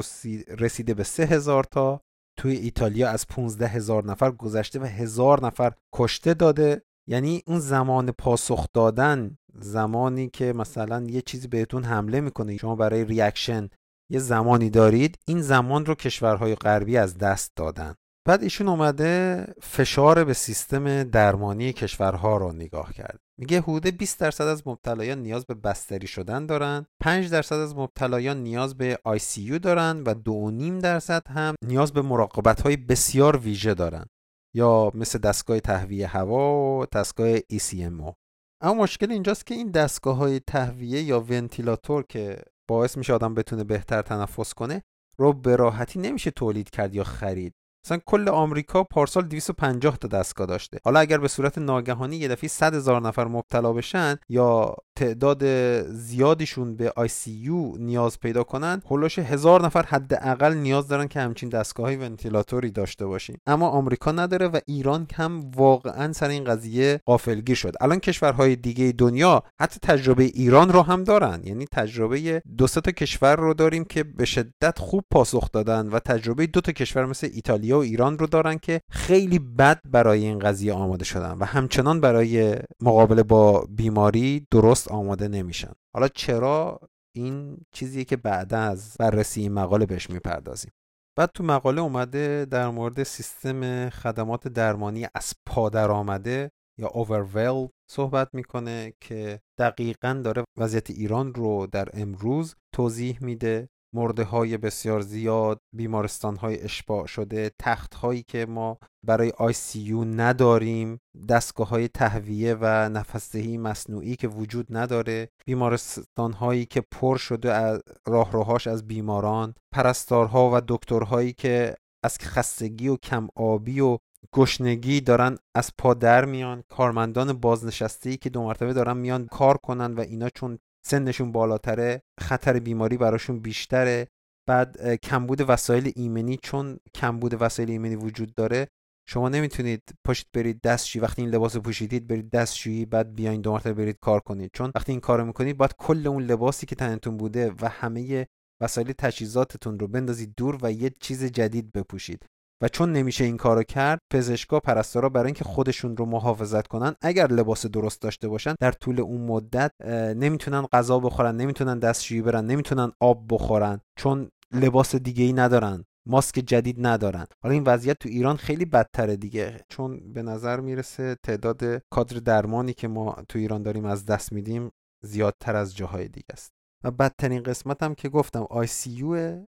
رسیده 0.48 0.94
به 0.94 1.04
سه 1.04 1.24
هزار 1.24 1.64
تا 1.64 2.00
توی 2.38 2.56
ایتالیا 2.56 3.08
از 3.08 3.26
15 3.26 3.66
هزار 3.66 4.04
نفر 4.04 4.30
گذشته 4.30 4.80
و 4.80 4.84
هزار 4.84 5.46
نفر 5.46 5.72
کشته 5.94 6.34
داده. 6.34 6.82
یعنی 7.08 7.42
اون 7.46 7.58
زمان 7.58 8.10
پاسخ 8.10 8.66
دادن 8.72 9.38
زمانی 9.54 10.28
که 10.28 10.52
مثلا 10.52 11.02
یه 11.02 11.22
چیزی 11.22 11.48
بهتون 11.48 11.84
حمله 11.84 12.20
می‌کنه 12.20 12.56
شما 12.56 12.76
برای 12.76 13.04
ریاکشن 13.04 13.68
یه 14.10 14.18
زمانی 14.18 14.70
دارید 14.70 15.18
این 15.26 15.42
زمان 15.42 15.86
رو 15.86 15.94
کشورهای 15.94 16.54
غربی 16.54 16.96
از 16.96 17.18
دست 17.18 17.52
دادن. 17.56 17.94
بعد 18.26 18.42
ایشون 18.42 18.68
اومده 18.68 19.46
فشار 19.62 20.24
به 20.24 20.34
سیستم 20.34 21.02
درمانی 21.02 21.72
کشورها 21.72 22.36
رو 22.36 22.52
نگاه 22.52 22.92
کرد. 22.92 23.20
میگه 23.38 23.60
حدود 23.60 23.86
20 23.86 24.20
درصد 24.20 24.44
از 24.44 24.62
مبتلایان 24.66 25.18
نیاز 25.18 25.46
به 25.46 25.54
بستری 25.54 26.06
شدن 26.06 26.46
دارن 26.46 26.86
5 27.00 27.30
درصد 27.30 27.56
از 27.56 27.76
مبتلایان 27.76 28.42
نیاز 28.42 28.76
به 28.76 28.98
ICU 29.08 29.58
دارن 29.58 30.02
و 30.06 30.14
2.5 30.14 30.82
درصد 30.82 31.28
هم 31.28 31.54
نیاز 31.64 31.92
به 31.92 32.02
مراقبت 32.02 32.60
های 32.60 32.76
بسیار 32.76 33.36
ویژه 33.36 33.74
دارن. 33.74 34.06
یا 34.54 34.90
مثل 34.94 35.18
دستگاه 35.18 35.60
تهویه 35.60 36.06
هوا 36.06 36.78
و 36.78 36.86
دستگاه 36.86 37.38
ECMO 37.38 38.14
اما 38.62 38.74
مشکل 38.74 39.10
اینجاست 39.10 39.46
که 39.46 39.54
این 39.54 39.70
دستگاه 39.70 40.16
های 40.16 40.40
تهویه 40.40 41.02
یا 41.02 41.20
ونتیلاتور 41.20 42.04
که 42.08 42.42
باعث 42.68 42.96
میشه 42.96 43.12
آدم 43.12 43.34
بتونه 43.34 43.64
بهتر 43.64 44.02
تنفس 44.02 44.54
کنه 44.54 44.82
رو 45.18 45.32
به 45.32 45.56
راحتی 45.56 45.98
نمیشه 45.98 46.30
تولید 46.30 46.70
کرد 46.70 46.94
یا 46.94 47.04
خرید. 47.04 47.54
مثلا 47.84 47.98
کل 48.06 48.28
آمریکا 48.28 48.84
پارسال 48.84 49.22
250 49.22 49.96
تا 49.96 50.08
دستگاه 50.08 50.46
داشته. 50.46 50.78
حالا 50.84 51.00
اگر 51.00 51.18
به 51.18 51.28
صورت 51.28 51.58
ناگهانی 51.58 52.16
یه 52.16 52.28
دفعه 52.28 52.48
100 52.48 52.74
هزار 52.74 53.02
نفر 53.02 53.24
مبتلا 53.24 53.72
بشن 53.72 54.16
یا 54.28 54.74
تعداد 55.00 55.44
زیادیشون 55.92 56.76
به 56.76 56.92
ICU 56.98 57.78
نیاز 57.78 58.20
پیدا 58.20 58.42
کنن 58.42 58.82
هولوش 58.90 59.18
هزار 59.18 59.64
نفر 59.64 59.82
حداقل 59.82 60.54
نیاز 60.54 60.88
دارن 60.88 61.08
که 61.08 61.20
همچین 61.20 61.48
دستگاه 61.48 61.86
های 61.86 61.96
ونتیلاتوری 61.96 62.70
داشته 62.70 63.06
باشیم 63.06 63.40
اما 63.46 63.68
آمریکا 63.68 64.12
نداره 64.12 64.48
و 64.48 64.60
ایران 64.66 65.06
هم 65.14 65.50
واقعا 65.56 66.12
سر 66.12 66.28
این 66.28 66.44
قضیه 66.44 67.00
غافلگیر 67.06 67.56
شد. 67.56 67.74
الان 67.80 67.98
کشورهای 67.98 68.56
دیگه 68.56 68.92
دنیا 68.98 69.42
حتی 69.60 69.78
تجربه 69.82 70.22
ایران 70.22 70.72
رو 70.72 70.82
هم 70.82 71.04
دارن. 71.04 71.40
یعنی 71.44 71.66
تجربه 71.72 72.42
دو 72.58 72.66
تا 72.66 72.90
کشور 72.90 73.36
رو 73.36 73.54
داریم 73.54 73.84
که 73.84 74.04
به 74.04 74.24
شدت 74.24 74.78
خوب 74.78 75.04
پاسخ 75.10 75.52
دادن 75.52 75.88
و 75.88 75.98
تجربه 75.98 76.46
دو 76.46 76.60
تا 76.60 76.72
کشور 76.72 77.06
مثل 77.06 77.28
ایتالیا 77.32 77.78
و 77.78 77.82
ایران 77.82 78.18
رو 78.18 78.26
دارن 78.26 78.58
که 78.58 78.80
خیلی 78.90 79.38
بد 79.38 79.80
برای 79.84 80.24
این 80.24 80.38
قضیه 80.38 80.72
آماده 80.72 81.04
شدن 81.04 81.36
و 81.40 81.44
همچنان 81.44 82.00
برای 82.00 82.56
مقابله 82.80 83.22
با 83.22 83.66
بیماری 83.76 84.46
درست 84.50 84.89
آماده 84.90 85.28
نمیشن. 85.28 85.72
حالا 85.94 86.08
چرا؟ 86.08 86.80
این 87.16 87.58
چیزیه 87.72 88.04
که 88.04 88.16
بعد 88.16 88.54
از 88.54 88.96
بررسی 88.98 89.40
این 89.40 89.52
مقاله 89.52 89.86
بهش 89.86 90.10
می‌پردازیم. 90.10 90.72
بعد 91.18 91.30
تو 91.34 91.44
مقاله 91.44 91.80
اومده 91.80 92.44
در 92.44 92.68
مورد 92.68 93.02
سیستم 93.02 93.90
خدمات 93.90 94.48
درمانی 94.48 95.06
از 95.14 95.32
پادر 95.46 95.90
آمده 95.90 96.50
یا 96.78 96.88
overwhelmed 96.88 97.70
صحبت 97.90 98.28
می‌کنه 98.32 98.92
که 99.00 99.40
دقیقا 99.58 100.20
داره 100.24 100.44
وضعیت 100.56 100.90
ایران 100.90 101.34
رو 101.34 101.66
در 101.66 101.88
امروز 101.92 102.54
توضیح 102.74 103.18
میده. 103.20 103.68
مرده 103.94 104.24
های 104.24 104.56
بسیار 104.56 105.00
زیاد 105.00 105.60
بیمارستان 105.76 106.36
های 106.36 106.62
اشباع 106.62 107.06
شده 107.06 107.50
تخت 107.58 107.94
هایی 107.94 108.22
که 108.22 108.46
ما 108.46 108.78
برای 109.06 109.30
آی 109.30 109.52
سی 109.52 109.92
نداریم 109.94 111.00
دستگاه 111.28 111.68
های 111.68 111.88
تهویه 111.88 112.56
و 112.60 112.88
نفسدهی 112.88 113.58
مصنوعی 113.58 114.16
که 114.16 114.28
وجود 114.28 114.66
نداره 114.70 115.28
بیمارستان 115.46 116.32
هایی 116.32 116.66
که 116.66 116.80
پر 116.80 117.16
شده 117.16 117.52
از 117.52 117.82
راهروهاش 118.06 118.66
از 118.66 118.86
بیماران 118.86 119.54
پرستارها 119.74 120.50
و 120.54 120.60
دکترهایی 120.68 121.32
که 121.32 121.74
از 122.04 122.18
خستگی 122.20 122.88
و 122.88 122.96
کم 122.96 123.28
آبی 123.36 123.80
و 123.80 123.98
گشنگی 124.34 125.00
دارن 125.00 125.38
از 125.54 125.70
پا 125.78 125.94
در 125.94 126.24
میان 126.24 126.62
کارمندان 126.68 127.32
بازنشسته 127.32 128.10
ای 128.10 128.16
که 128.16 128.30
دو 128.30 128.42
مرتبه 128.42 128.72
دارن 128.72 128.96
میان 128.96 129.26
کار 129.26 129.56
کنن 129.56 129.94
و 129.94 130.00
اینا 130.00 130.28
چون 130.28 130.58
سنشون 130.86 131.32
بالاتره 131.32 132.02
خطر 132.20 132.58
بیماری 132.58 132.96
براشون 132.96 133.40
بیشتره. 133.40 134.08
بعد 134.48 134.94
کمبود 134.94 135.50
وسایل 135.50 135.92
ایمنی 135.96 136.38
چون 136.42 136.78
کمبود 136.94 137.42
وسایل 137.42 137.70
ایمنی 137.70 137.96
وجود 137.96 138.34
داره 138.34 138.68
شما 139.08 139.28
نمی‌تونید 139.28 139.82
پاشید 140.06 140.26
برید 140.34 140.60
دستشویی 140.60 141.02
وقتی 141.02 141.22
این 141.22 141.30
لباس 141.30 141.56
پوشیدید 141.56 142.06
برید 142.06 142.30
دستشویی 142.30 142.86
بعد 142.86 143.14
بیاین 143.14 143.40
دو 143.40 143.58
برید 143.58 143.98
کار 144.00 144.20
کنید. 144.20 144.50
چون 144.54 144.72
وقتی 144.74 144.92
این 144.92 145.00
کارو 145.00 145.24
می‌کنید 145.24 145.56
باید 145.56 145.74
کل 145.78 146.06
اون 146.06 146.22
لباسی 146.22 146.66
که 146.66 146.74
تنتون 146.74 147.16
بوده 147.16 147.52
و 147.62 147.68
همه 147.68 148.26
وسایل 148.62 148.92
تجهیزاتتون 148.92 149.78
رو 149.78 149.88
بندازید 149.88 150.34
دور 150.36 150.58
و 150.62 150.72
یه 150.72 150.90
چیز 151.00 151.24
جدید 151.24 151.72
بپوشید. 151.72 152.26
و 152.62 152.68
چون 152.68 152.92
نمیشه 152.92 153.24
این 153.24 153.36
کارو 153.36 153.62
کرد 153.62 154.00
پزشکا 154.12 154.60
پرستارا 154.60 155.08
برای 155.08 155.26
اینکه 155.26 155.44
خودشون 155.44 155.96
رو 155.96 156.04
محافظت 156.04 156.66
کنن 156.66 156.94
اگر 157.02 157.26
لباس 157.26 157.66
درست 157.66 158.02
داشته 158.02 158.28
باشن 158.28 158.54
در 158.60 158.72
طول 158.72 159.00
اون 159.00 159.20
مدت 159.20 159.72
نمی‌تونن 160.16 160.66
غذا 160.72 160.98
بخورن 161.00 161.36
نمی‌تونن 161.36 161.78
دستشویی 161.78 162.22
برن 162.22 162.46
نمی‌تونن 162.46 162.92
آب 163.00 163.24
بخورن 163.30 163.80
چون 163.98 164.30
لباس 164.52 164.94
دیگه 164.96 165.24
ای 165.24 165.32
ندارن 165.32 165.84
ماسک 166.06 166.34
جدید 166.34 166.86
ندارن. 166.86 167.26
حالا 167.42 167.52
این 167.52 167.64
وضعیت 167.64 167.98
تو 167.98 168.08
ایران 168.08 168.36
خیلی 168.36 168.64
بدتره 168.64 169.16
دیگه 169.16 169.60
چون 169.68 170.12
به 170.12 170.22
نظر 170.22 170.60
می‌رسه 170.60 171.16
تعداد 171.22 171.62
کادر 171.90 172.16
درمانی 172.16 172.72
که 172.72 172.88
ما 172.88 173.16
تو 173.28 173.38
ایران 173.38 173.62
داریم 173.62 173.84
از 173.84 174.06
دست 174.06 174.32
میدیم 174.32 174.70
زیادتر 175.04 175.56
از 175.56 175.76
جاهای 175.76 176.08
دیگه 176.08 176.26
است. 176.32 176.59
و 176.84 176.90
بدترین 176.90 177.42
قسمت 177.42 177.82
هم 177.82 177.94
که 177.94 178.08
گفتم 178.08 178.46
آی 178.50 178.66
سی 178.66 179.02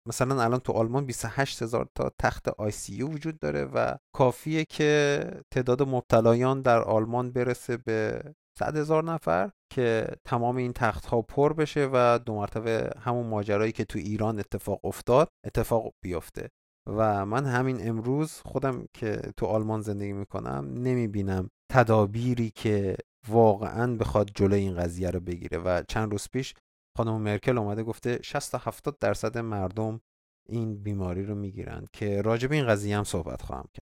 مثلا 0.09 0.43
الان 0.43 0.61
تو 0.61 0.73
آلمان 0.73 1.07
28 1.07 1.63
هزار 1.63 1.89
تا 1.95 2.11
تخت 2.21 2.49
آی 2.49 2.71
سی 2.71 3.03
وجود 3.03 3.39
داره 3.39 3.65
و 3.65 3.97
کافیه 4.17 4.65
که 4.65 5.21
تعداد 5.55 5.83
مبتلایان 5.83 6.63
در 6.63 6.83
آلمان 6.83 7.31
برسه 7.31 7.77
به 7.77 8.23
100 8.59 8.77
هزار 8.77 9.05
نفر 9.05 9.51
که 9.73 10.07
تمام 10.25 10.57
این 10.57 10.73
تخت 10.73 11.07
ها 11.07 11.23
پر 11.23 11.53
بشه 11.53 11.89
و 11.93 12.19
دو 12.27 12.35
مرتبه 12.35 12.91
همون 13.01 13.27
ماجرایی 13.27 13.73
که 13.73 13.85
تو 13.85 13.99
ایران 13.99 14.39
اتفاق 14.39 14.85
افتاد 14.85 15.29
اتفاق 15.47 15.93
بیفته. 16.05 16.49
و 16.87 17.27
من 17.27 17.45
همین 17.45 17.89
امروز 17.89 18.33
خودم 18.33 18.87
که 18.93 19.21
تو 19.37 19.47
آلمان 19.47 19.81
زندگی 19.81 20.13
می‌کنم 20.13 20.75
نمی‌بینم 20.75 21.51
تدابیری 21.73 22.51
که 22.51 22.97
واقعا 23.29 23.97
بخواد 23.97 24.31
جلوی 24.35 24.61
این 24.61 24.77
قضیه 24.77 25.11
رو 25.11 25.21
بگیره. 25.21 25.59
و 25.59 25.83
چند 25.89 26.13
روز 26.13 26.29
پیش 26.33 26.55
خانم 26.97 27.21
مرکل 27.21 27.59
اومده 27.59 27.83
گفته 27.83 28.19
60 28.23 28.53
تا 28.53 28.59
70 28.59 28.99
درصد 28.99 29.39
مردم 29.39 30.01
این 30.49 30.83
بیماری 30.83 31.27
رو 31.27 31.35
می‌گیرن 31.35 31.85
که 31.93 32.23
راجع 32.23 32.49
به 32.49 32.55
این 32.55 32.67
قضیه 32.67 32.97
هم 32.97 33.05
صحبت 33.05 33.43
خواهم 33.43 33.69
کرد. 33.75 33.85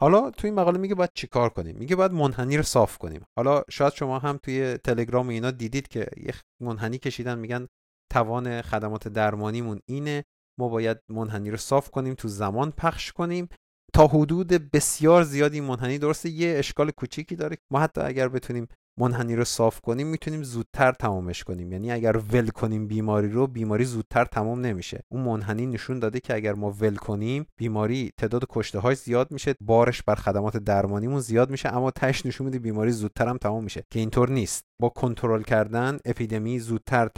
حالا 0.00 0.30
توی 0.30 0.50
این 0.50 0.60
مقاله 0.60 0.78
میگه 0.78 0.94
باید 0.94 1.10
چیکار 1.14 1.48
کنیم؟ 1.48 1.76
میگه 1.76 1.96
باید 1.96 2.12
منحنی 2.12 2.56
رو 2.56 2.62
صاف 2.62 2.98
کنیم. 2.98 3.24
حالا 3.36 3.62
شاید 3.70 3.92
شما 3.92 4.18
هم 4.18 4.36
توی 4.36 4.76
تلگرام 4.76 5.28
اینا 5.28 5.50
دیدید 5.50 5.88
که 5.88 6.06
یه 6.16 6.34
منحنی 6.60 6.98
کشیدن 6.98 7.38
میگن 7.38 7.66
توان 8.12 8.62
خدمات 8.62 9.08
درمانیمون 9.08 9.80
اینه 9.86 10.24
ما 10.60 10.68
باید 10.68 10.98
منحنی 11.08 11.50
رو 11.50 11.56
صاف 11.56 11.90
کنیم 11.90 12.14
تو 12.14 12.28
زمان 12.28 12.70
پخش 12.70 13.12
کنیم. 13.12 13.48
تا 13.92 14.06
حدود 14.06 14.48
بسیار 14.48 15.22
زیادی 15.22 15.60
منحنی 15.60 15.98
درسته 15.98 16.28
یه 16.28 16.58
اشکال 16.58 16.90
کوچیکی 16.90 17.36
داره. 17.36 17.56
ما 17.70 17.80
حتی 17.80 18.00
اگر 18.00 18.28
بتونیم 18.28 18.68
منحنی 18.98 19.36
رو 19.36 19.44
صاف 19.44 19.80
کنیم 19.80 20.06
می‌تونیم 20.06 20.42
زودتر 20.42 20.92
تمامش 20.92 21.44
کنیم. 21.44 21.72
یعنی 21.72 21.92
اگر 21.92 22.16
ول 22.16 22.48
کنیم 22.48 22.86
بیماری 22.86 23.28
رو 23.28 23.46
بیماری 23.46 23.84
زودتر 23.84 24.24
تمام 24.24 24.60
نمیشه. 24.60 25.00
اون 25.08 25.22
منحنی 25.22 25.66
نشون 25.66 25.98
داده 25.98 26.20
که 26.20 26.34
اگر 26.34 26.54
ما 26.54 26.70
ول 26.70 26.96
کنیم 26.96 27.46
بیماری 27.56 28.12
تعداد 28.18 28.46
کشته 28.48 28.78
های 28.78 28.94
زیاد 28.94 29.30
میشه 29.30 29.54
بارش 29.60 30.02
بر 30.02 30.14
خدمات 30.14 30.56
درمانیمون 30.56 31.20
زیاد 31.20 31.50
میشه 31.50 31.68
اما 31.68 31.90
تش 31.90 32.26
نشون 32.26 32.44
میده 32.44 32.58
بیماری 32.58 32.92
زودتر 32.92 33.28
هم 33.28 33.38
تمام 33.38 33.64
میشه. 33.64 33.84
که 33.90 33.98
اینطور 33.98 34.30
نیست. 34.30 34.64
با 34.80 34.88
کنترل 34.88 35.42
کردن 35.42 35.98
اپیدمی 36.04 36.58
زودتر 36.58 37.08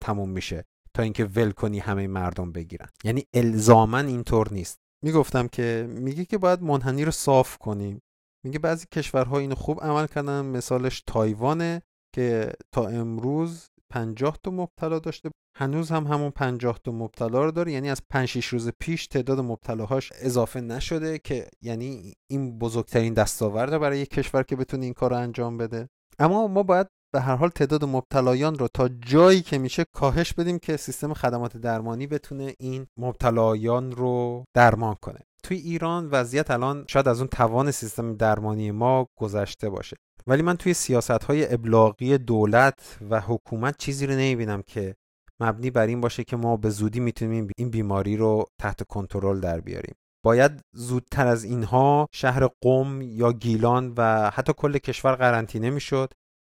تموم 0.00 0.30
میشه. 0.30 0.64
تا 0.94 1.02
اینکه 1.02 1.24
ول 1.24 1.50
کنی 1.50 1.78
همه 1.78 2.06
مردم 2.06 2.52
بگیرن. 2.52 2.88
یعنی 3.04 3.24
الزاما 3.34 3.98
اینطور 3.98 4.52
نیست. 4.52 4.78
می‌گفتم 5.04 5.48
که 5.48 5.88
میگه 5.90 6.24
که 6.24 6.38
باید 6.38 6.62
منحنی 6.62 7.04
رو 7.04 7.10
صاف 7.10 7.58
کنیم. 7.58 8.00
میگه 8.44 8.58
بعضی 8.58 8.86
کشورها 8.92 9.38
اینو 9.38 9.54
خوب 9.54 9.80
عمل 9.80 10.06
کردن. 10.06 10.44
مثالش 10.44 11.02
تایوانه 11.06 11.82
که 12.14 12.52
تا 12.72 12.86
امروز 12.86 13.66
50 13.90 14.38
تا 14.42 14.50
مبتلا 14.50 14.98
داشته. 14.98 15.30
هنوز 15.56 15.90
هم 15.90 16.06
همون 16.06 16.30
50 16.30 16.78
تا 16.84 16.92
مبتلا 16.92 17.44
رو 17.44 17.50
داره. 17.50 17.72
یعنی 17.72 17.90
از 17.90 18.02
5 18.10 18.28
6 18.28 18.46
روز 18.46 18.70
پیش 18.80 19.06
تعداد 19.06 19.40
مبتلاهاش 19.40 20.12
اضافه 20.14 20.60
نشده 20.60 21.18
که 21.18 21.48
یعنی 21.62 22.14
این 22.30 22.58
بزرگترین 22.58 23.14
دستاورده 23.14 23.78
برای 23.78 23.98
یک 23.98 24.10
کشور 24.10 24.42
که 24.42 24.56
بتونه 24.56 24.84
این 24.84 24.94
کار 24.94 25.10
رو 25.10 25.16
انجام 25.16 25.56
بده. 25.56 25.88
اما 26.18 26.46
ما 26.46 26.62
باید 26.62 26.86
به 27.12 27.20
هر 27.20 27.36
حال 27.36 27.48
تعداد 27.48 27.84
مبتلایان 27.84 28.54
رو 28.54 28.68
تا 28.74 28.88
جایی 28.88 29.42
که 29.42 29.58
میشه 29.58 29.84
کاهش 29.92 30.32
بدیم 30.32 30.58
که 30.58 30.76
سیستم 30.76 31.14
خدمات 31.14 31.56
درمانی 31.56 32.06
بتونه 32.06 32.54
این 32.58 32.86
مبتلایان 32.96 33.92
رو 33.92 34.44
درمان 34.54 34.94
کنه. 34.94 35.18
توی 35.42 35.56
ایران 35.56 36.06
وضعیت 36.10 36.50
الان 36.50 36.84
شاید 36.88 37.08
از 37.08 37.18
اون 37.18 37.28
توان 37.28 37.70
سیستم 37.70 38.14
درمانی 38.14 38.70
ما 38.70 39.08
گذشته 39.18 39.70
باشه. 39.70 39.96
ولی 40.26 40.42
من 40.42 40.56
توی 40.56 40.74
سیاست 40.74 41.10
های 41.24 41.54
ابلاغی 41.54 42.18
دولت 42.18 42.98
و 43.10 43.20
حکومت 43.20 43.76
چیزی 43.78 44.06
رو 44.06 44.12
نمی‌بینم 44.12 44.62
که 44.62 44.94
مبنی 45.40 45.70
بر 45.70 45.86
این 45.86 46.00
باشه 46.00 46.24
که 46.24 46.36
ما 46.36 46.56
به 46.56 46.70
زودی 46.70 47.00
می‌تونیم 47.00 47.48
این 47.58 47.70
بیماری 47.70 48.16
رو 48.16 48.44
تحت 48.60 48.82
کنترل 48.82 49.40
در 49.40 49.60
بیاریم. 49.60 49.94
باید 50.24 50.60
زودتر 50.72 51.26
از 51.26 51.44
اینها 51.44 52.08
شهر 52.12 52.48
قم 52.62 53.02
یا 53.02 53.32
گیلان 53.32 53.94
و 53.96 54.30
حتی 54.30 54.52
کل 54.56 54.78
کشور 54.78 55.14
قرنطینه 55.14 55.70
می‌شد. 55.70 56.12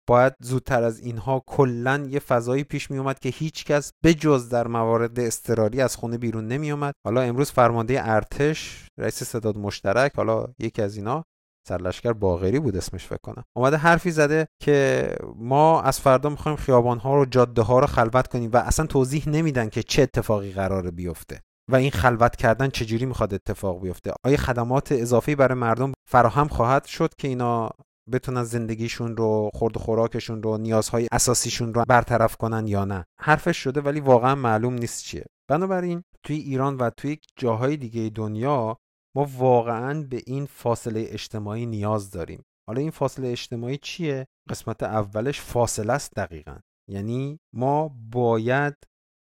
باید 0.09 0.33
زودتر 0.41 0.83
از 0.83 0.99
اینها 0.99 1.43
کلا 1.47 2.07
یه 2.09 2.19
فضایی 2.19 2.63
پیش 2.63 2.91
می 2.91 2.97
اومد 2.97 3.19
که 3.19 3.29
هیچ 3.29 3.65
کس 3.65 3.91
بجز 4.03 4.49
در 4.49 4.67
موارد 4.67 5.19
اضطراری 5.19 5.81
از 5.81 5.95
خونه 5.95 6.17
بیرون 6.17 6.47
نمی 6.47 6.71
اومد 6.71 6.93
حالا 7.05 7.21
امروز 7.21 7.51
فرمانده 7.51 8.09
ارتش 8.09 8.87
رئیس 8.99 9.23
صداد 9.23 9.57
مشترک 9.57 10.11
حالا 10.15 10.45
یکی 10.59 10.81
از 10.81 10.97
اینا 10.97 11.23
سرلشکر 11.67 12.13
باغری 12.13 12.59
بود 12.59 12.77
اسمش 12.77 13.05
فکر 13.05 13.19
کنم. 13.23 13.43
اومده 13.57 13.77
حرفی 13.77 14.11
زده 14.11 14.47
که 14.61 15.07
ما 15.35 15.81
از 15.81 15.99
فردا 15.99 16.29
می‌خوایم 16.29 16.57
خیابان 16.57 16.99
ها 16.99 17.15
رو 17.15 17.25
جاده 17.25 17.61
ها 17.61 17.79
رو 17.79 17.87
خلوت 17.87 18.27
کنیم 18.27 18.49
و 18.53 18.57
اصلا 18.57 18.85
توضیح 18.85 19.29
نمیدن 19.29 19.69
که 19.69 19.83
چه 19.83 20.01
اتفاقی 20.01 20.51
قراره 20.51 20.91
بیفته 20.91 21.41
و 21.71 21.75
این 21.75 21.91
خلوت 21.91 22.35
کردن 22.35 22.69
چجوری 22.69 23.05
می‌خواد 23.05 23.33
اتفاق 23.33 23.81
بیفته. 23.81 24.13
آیا 24.25 24.37
خدمات 24.37 24.91
اضافی 24.91 25.35
برای 25.35 25.57
مردم 25.57 25.93
فراهم 26.09 26.47
خواهد 26.47 26.85
شد 26.85 27.15
که 27.17 27.27
اینا 27.27 27.69
بتونن 28.11 28.43
زندگیشون 28.43 29.17
رو 29.17 29.51
خورد 29.53 29.77
خوراکشون 29.77 30.43
رو 30.43 30.57
نیازهای 30.57 31.07
اساسیشون 31.11 31.73
رو 31.73 31.83
برطرف 31.87 32.37
کنن 32.37 32.67
یا 32.67 32.85
نه. 32.85 33.05
حرفش 33.19 33.57
شده 33.57 33.81
ولی 33.81 33.99
واقعا 33.99 34.35
معلوم 34.35 34.73
نیست 34.73 35.03
چیه. 35.03 35.25
بنابراین 35.49 36.03
توی 36.23 36.35
ایران 36.35 36.77
و 36.77 36.89
توی 36.89 37.17
جاهای 37.37 37.77
دیگه 37.77 38.09
دنیا 38.09 38.77
ما 39.15 39.27
واقعا 39.37 40.03
به 40.03 40.21
این 40.25 40.45
فاصله 40.45 41.05
اجتماعی 41.07 41.65
نیاز 41.65 42.11
داریم. 42.11 42.43
حالا 42.67 42.81
این 42.81 42.91
فاصله 42.91 43.27
اجتماعی 43.27 43.77
چیه؟ 43.77 44.27
قسمت 44.49 44.83
اولش 44.83 45.41
فاصله 45.41 45.93
است 45.93 46.11
دقیقا. 46.15 46.57
یعنی 46.89 47.39
ما 47.53 47.87
باید 48.11 48.75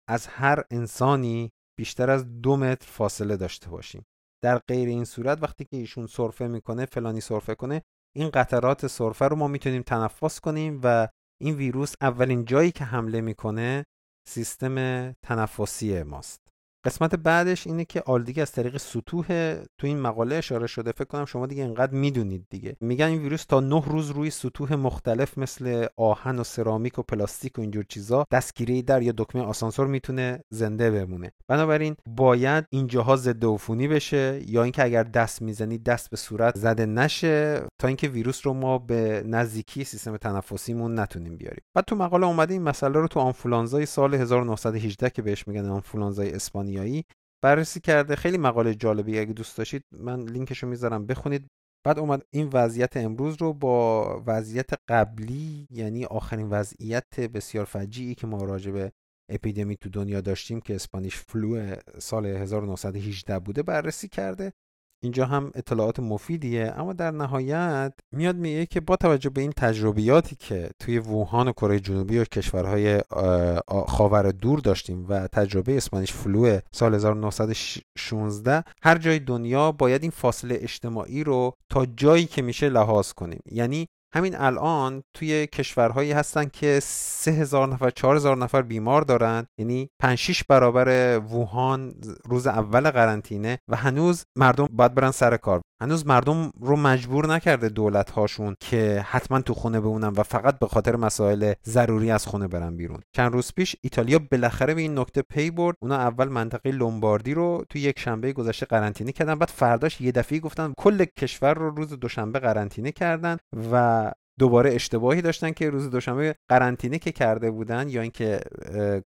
از 0.10 0.27
هر 0.27 0.63
انسانی 0.71 1.51
بیشتر 1.77 2.10
از 2.10 2.41
دو 2.41 2.57
متر 2.57 2.88
فاصله 2.88 3.38
داشته 3.38 3.69
باشیم. 3.69 4.05
در 4.43 4.57
غیر 4.57 4.89
این 4.89 5.05
صورت 5.05 5.43
وقتی 5.43 5.65
که 5.65 5.77
ایشون 5.77 6.07
سرفه 6.07 6.47
می‌کنه 6.47 6.86
فلانی 6.86 7.21
سرفه 7.21 7.55
کنه 7.55 7.81
این 8.15 8.30
قطرات 8.30 8.88
سرفه 8.88 9.26
رو 9.26 9.36
ما 9.36 9.47
می‌تونیم 9.47 9.82
تنفس 9.82 10.39
کنیم 10.39 10.80
و 10.84 11.08
این 11.41 11.56
ویروس 11.56 11.93
اولین 12.02 12.45
جایی 12.45 12.71
که 12.71 12.84
حمله 12.84 13.21
می‌کنه 13.21 13.84
سیستم 14.28 15.12
تنفسی 15.12 16.04
ماست. 16.04 16.50
قسمت 16.86 17.15
بعدش 17.15 17.67
اینه 17.67 17.86
که 17.86 18.04
آلودگی 18.06 18.41
از 18.41 18.52
طریق 18.52 18.78
سطوح 18.78 19.26
تو 19.78 19.88
این 19.88 20.00
مقاله 20.00 20.36
اشاره 20.36 20.67
شده. 20.67 20.91
فکر 20.91 21.06
کنم 21.06 21.26
شما 21.26 21.48
دیگه 21.48 21.63
اینقدر 21.63 21.94
می‌دونید 21.94 22.46
دیگه. 22.50 22.78
میگن 22.80 23.06
این 23.06 23.22
ویروس 23.22 23.46
تا 23.46 23.60
نه 23.60 23.84
روز 23.86 24.10
روی 24.10 24.30
سطوح 24.30 24.76
مختلف 24.76 25.38
مثل 25.38 25.86
آهن 25.98 26.39
و 26.39 26.44
سرامیک 26.44 27.00
و 27.00 27.02
پلاستیک 27.02 27.58
و 27.58 27.62
اینجور 27.62 27.84
چیزا 27.89 28.26
دستگیری 28.32 28.82
در 28.82 29.02
یا 29.02 29.13
دکمه 29.17 29.41
آسانسور 29.41 29.88
می‌تونه 29.88 30.44
زنده 30.50 30.91
بمونه. 30.91 31.32
بنابراین 31.48 31.96
باید 32.08 32.65
این 32.70 32.88
جاها 32.88 33.15
ضد 33.15 33.46
عفونی 33.46 33.88
بشه 33.88 34.41
یا 34.48 34.63
اینکه 34.63 34.84
اگر 34.84 35.04
دست 35.04 35.41
می‌زنید 35.41 35.84
دست 35.84 36.10
به 36.10 36.17
صورت 36.17 36.58
زده 36.58 36.86
نشه 36.86 37.62
تا 37.80 37.88
اینکه 37.88 38.08
ویروس 38.08 38.48
رو 38.48 38.54
ما 38.54 38.78
به 38.78 39.24
نزدیکی 39.26 39.84
سیستم 39.84 40.17
تنفسیمون 40.17 41.00
نتونیم 41.00 41.38
بیاریم. 41.38 41.63
بعد 41.76 41.86
تو 41.86 41.96
مقاله 41.96 42.28
اومده 42.28 42.54
این 42.54 42.63
مسئله 42.63 43.00
رو 43.00 43.08
تو 43.08 43.20
آنفولانزای 43.20 43.86
سال 43.86 44.13
1918 44.13 45.10
که 45.10 45.22
بهش 45.22 45.48
میگن 45.48 45.65
آنفولانزای 45.65 46.30
اسپانی 46.77 47.03
بررسی 47.43 47.79
کرده. 47.79 48.15
خیلی 48.15 48.38
مقاله 48.38 48.75
جالبی 48.75 49.19
اگه 49.19 49.34
دوست 49.34 49.57
داشتید 49.57 49.84
من 49.91 50.21
لینکشو 50.21 50.67
می‌ذارم 50.67 51.05
بخونید. 51.05 51.47
بعد 51.86 51.99
اومد 51.99 52.21
این 52.34 52.49
وضعیت 52.53 52.97
امروز 52.97 53.41
رو 53.41 53.53
با 53.53 54.23
وضعیت 54.27 54.69
قبلی 54.88 55.67
یعنی 55.71 56.05
آخرین 56.05 56.49
وضعیت 56.49 57.19
بسیار 57.19 57.65
فجیعی 57.65 58.15
که 58.15 58.27
ما 58.27 58.43
راجع 58.43 58.71
به 58.71 58.91
اپیدمی 59.31 59.77
تو 59.77 59.89
دنیا 59.89 60.21
داشتیم 60.21 60.60
که 60.62 60.75
اسپانیش 60.75 61.15
فلو 61.15 61.75
سال 61.99 62.25
1918 62.25 63.39
بوده 63.39 63.63
بررسی 63.63 64.07
کرده. 64.07 64.53
اینجا 65.03 65.25
هم 65.25 65.51
اطلاعات 65.55 65.99
مفیدیه 65.99 66.73
اما 66.77 66.93
در 66.93 67.11
نهایت 67.11 67.93
میاد 68.11 68.35
میگه 68.35 68.65
که 68.65 68.79
با 68.79 68.95
توجه 68.95 69.29
به 69.29 69.41
این 69.41 69.51
تجربیاتی 69.51 70.35
که 70.35 70.69
توی 70.79 70.99
ووهان 70.99 71.47
و 71.47 71.51
کره 71.51 71.79
جنوبی 71.79 72.17
و 72.17 72.23
کشورهای 72.23 73.01
خاور 73.87 74.31
دور 74.31 74.59
داشتیم 74.59 75.05
و 75.09 75.27
تجربه 75.27 75.77
Spanish 75.77 76.13
flu 76.13 76.60
سال 76.71 76.95
1916 76.95 78.63
هر 78.83 78.97
جای 78.97 79.19
دنیا 79.19 79.71
باید 79.71 80.01
این 80.01 80.11
فاصله 80.11 80.57
اجتماعی 80.61 81.23
رو 81.23 81.57
تا 81.69 81.85
جایی 81.85 82.25
که 82.25 82.41
میشه 82.41 82.69
لحاظ 82.69 83.11
کنیم. 83.11 83.41
یعنی 83.51 83.87
همین 84.13 84.36
الان 84.36 85.04
توی 85.13 85.47
کشورهایی 85.47 86.12
هستن 86.12 86.45
که 86.45 86.80
سه 86.84 87.32
هزار 87.32 87.67
نفر 87.67 87.89
چهار 87.89 88.15
هزار 88.15 88.38
نفر 88.38 88.62
بیمار 88.62 89.02
دارن 89.02 89.47
یعنی 89.58 89.89
5 90.00 90.17
6 90.17 90.43
برابر 90.43 91.19
ووهان 91.19 91.93
روز 92.26 92.47
اول 92.47 92.91
قرنطینه 92.91 93.60
و 93.67 93.76
هنوز 93.76 94.24
مردم 94.36 94.67
باید 94.71 94.95
برن 94.95 95.12
سر 95.12 95.38
کار. 95.38 95.62
هنوز 95.82 96.08
مردم 96.08 96.52
رو 96.62 96.76
مجبور 96.76 97.28
نکرده 97.28 97.70
دولت 97.70 98.10
هاشون 98.10 98.56
که 98.60 99.06
حتما 99.08 99.41
تو 99.41 99.54
خونه 99.54 99.80
بمونن 99.80 100.08
و 100.08 100.24
فقط 100.24 100.60
به 100.60 100.67
خاطر 100.67 100.96
مسائل 100.96 101.54
ضروری 101.65 102.12
از 102.12 102.26
خونه 102.26 102.48
برن 102.48 102.78
بیرون. 102.78 103.00
چند 103.15 103.34
روز 103.34 103.54
پیش 103.56 103.76
ایتالیا 103.82 104.20
بالاخره 104.32 104.74
به 104.74 104.82
این 104.82 105.00
نکته 105.00 105.22
پی 105.22 105.52
برد. 105.52 105.76
اونا 105.80 105.96
اول 105.96 106.28
منطقه 106.28 106.72
لومباردی 106.72 107.34
رو 107.34 107.65
تو 107.70 107.80
یک 107.80 108.00
شنبه 108.00 108.34
گذشته 108.34 108.65
قرنطینه 108.65 109.12
کردن 109.12 109.36
بعد 109.36 109.50
فرداش 109.50 110.02
یه 110.02 110.12
دفعه 110.12 110.39
گفتن 110.39 110.74
کل 110.78 111.06
کشور 111.06 111.54
رو 111.54 111.76
روز 111.76 111.89
دوشنبه 111.89 112.39
قرنطینه 112.39 112.91
کردن 112.91 113.38
و 113.72 114.12
دوباره 114.41 114.73
اشتباهی 114.73 115.21
داشتن 115.21 115.51
که 115.51 115.69
روز 115.69 115.89
دوشنبه 115.89 116.36
قرنطینه 116.49 116.99
که 116.99 117.12
کرده 117.12 117.51
بودن 117.51 117.89
یا 117.89 118.01
اینکه 118.01 118.39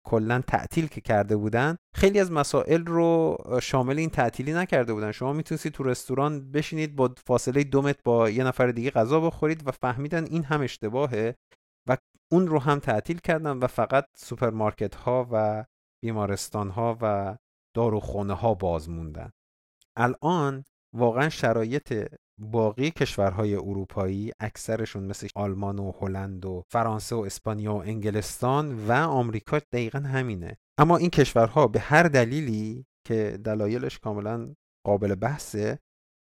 کلا 0.04 0.42
تعطیل 0.46 0.86
که 0.86 1.00
کرده 1.00 1.36
بودن 1.36 1.76
خیلی 1.96 2.20
از 2.20 2.32
مسائل 2.32 2.84
رو 2.86 3.36
شامل 3.62 3.98
این 3.98 4.10
تعطیلی 4.10 4.52
نکرده 4.52 4.92
بودن. 4.92 5.12
شما 5.12 5.32
می‌تونستید 5.32 5.72
تو 5.72 5.82
رستوران 5.84 6.52
بشینید 6.52 6.96
با 6.96 7.14
فاصله 7.26 7.64
دو 7.64 7.82
متر 7.82 8.00
با 8.04 8.30
یه 8.30 8.44
نفر 8.44 8.66
دیگه 8.66 8.90
غذا 8.90 9.20
بخورید 9.20 9.68
و 9.68 9.70
فهمیدن 9.70 10.24
این 10.24 10.44
هم 10.44 10.60
اشتباهه 10.60 11.34
و 11.88 11.96
اون 12.32 12.46
رو 12.46 12.58
هم 12.58 12.78
تعطیل 12.78 13.18
کردن 13.18 13.58
و 13.58 13.66
فقط 13.66 14.06
سوپرمارکت 14.16 14.94
ها 14.94 15.28
و 15.32 15.64
بیمارستان 16.04 16.70
ها 16.70 16.98
و 17.02 17.36
داروخانه 17.76 18.34
ها 18.34 18.54
باز 18.54 18.90
موندن 18.90 19.30
الان 19.96 20.64
واقعا 20.96 21.28
شرایط 21.28 22.14
باقی 22.38 22.90
کشورهای 22.90 23.54
اروپایی 23.54 24.32
اکثرشون 24.40 25.04
مثل 25.04 25.28
آلمان 25.34 25.78
و 25.78 25.92
هلند 26.00 26.44
و 26.46 26.62
فرانسه 26.68 27.16
و 27.16 27.18
اسپانیا 27.18 27.74
و 27.74 27.82
انگلستان 27.82 28.86
و 28.86 28.92
آمریکا 28.92 29.58
دقیقا 29.58 29.98
همینه. 29.98 30.56
اما 30.78 30.96
این 30.96 31.10
کشورها 31.10 31.66
به 31.66 31.80
هر 31.80 32.02
دلیلی 32.02 32.86
که 33.06 33.40
دلایلش 33.44 33.98
کاملا 33.98 34.54
قابل 34.86 35.14
بحثه 35.14 35.78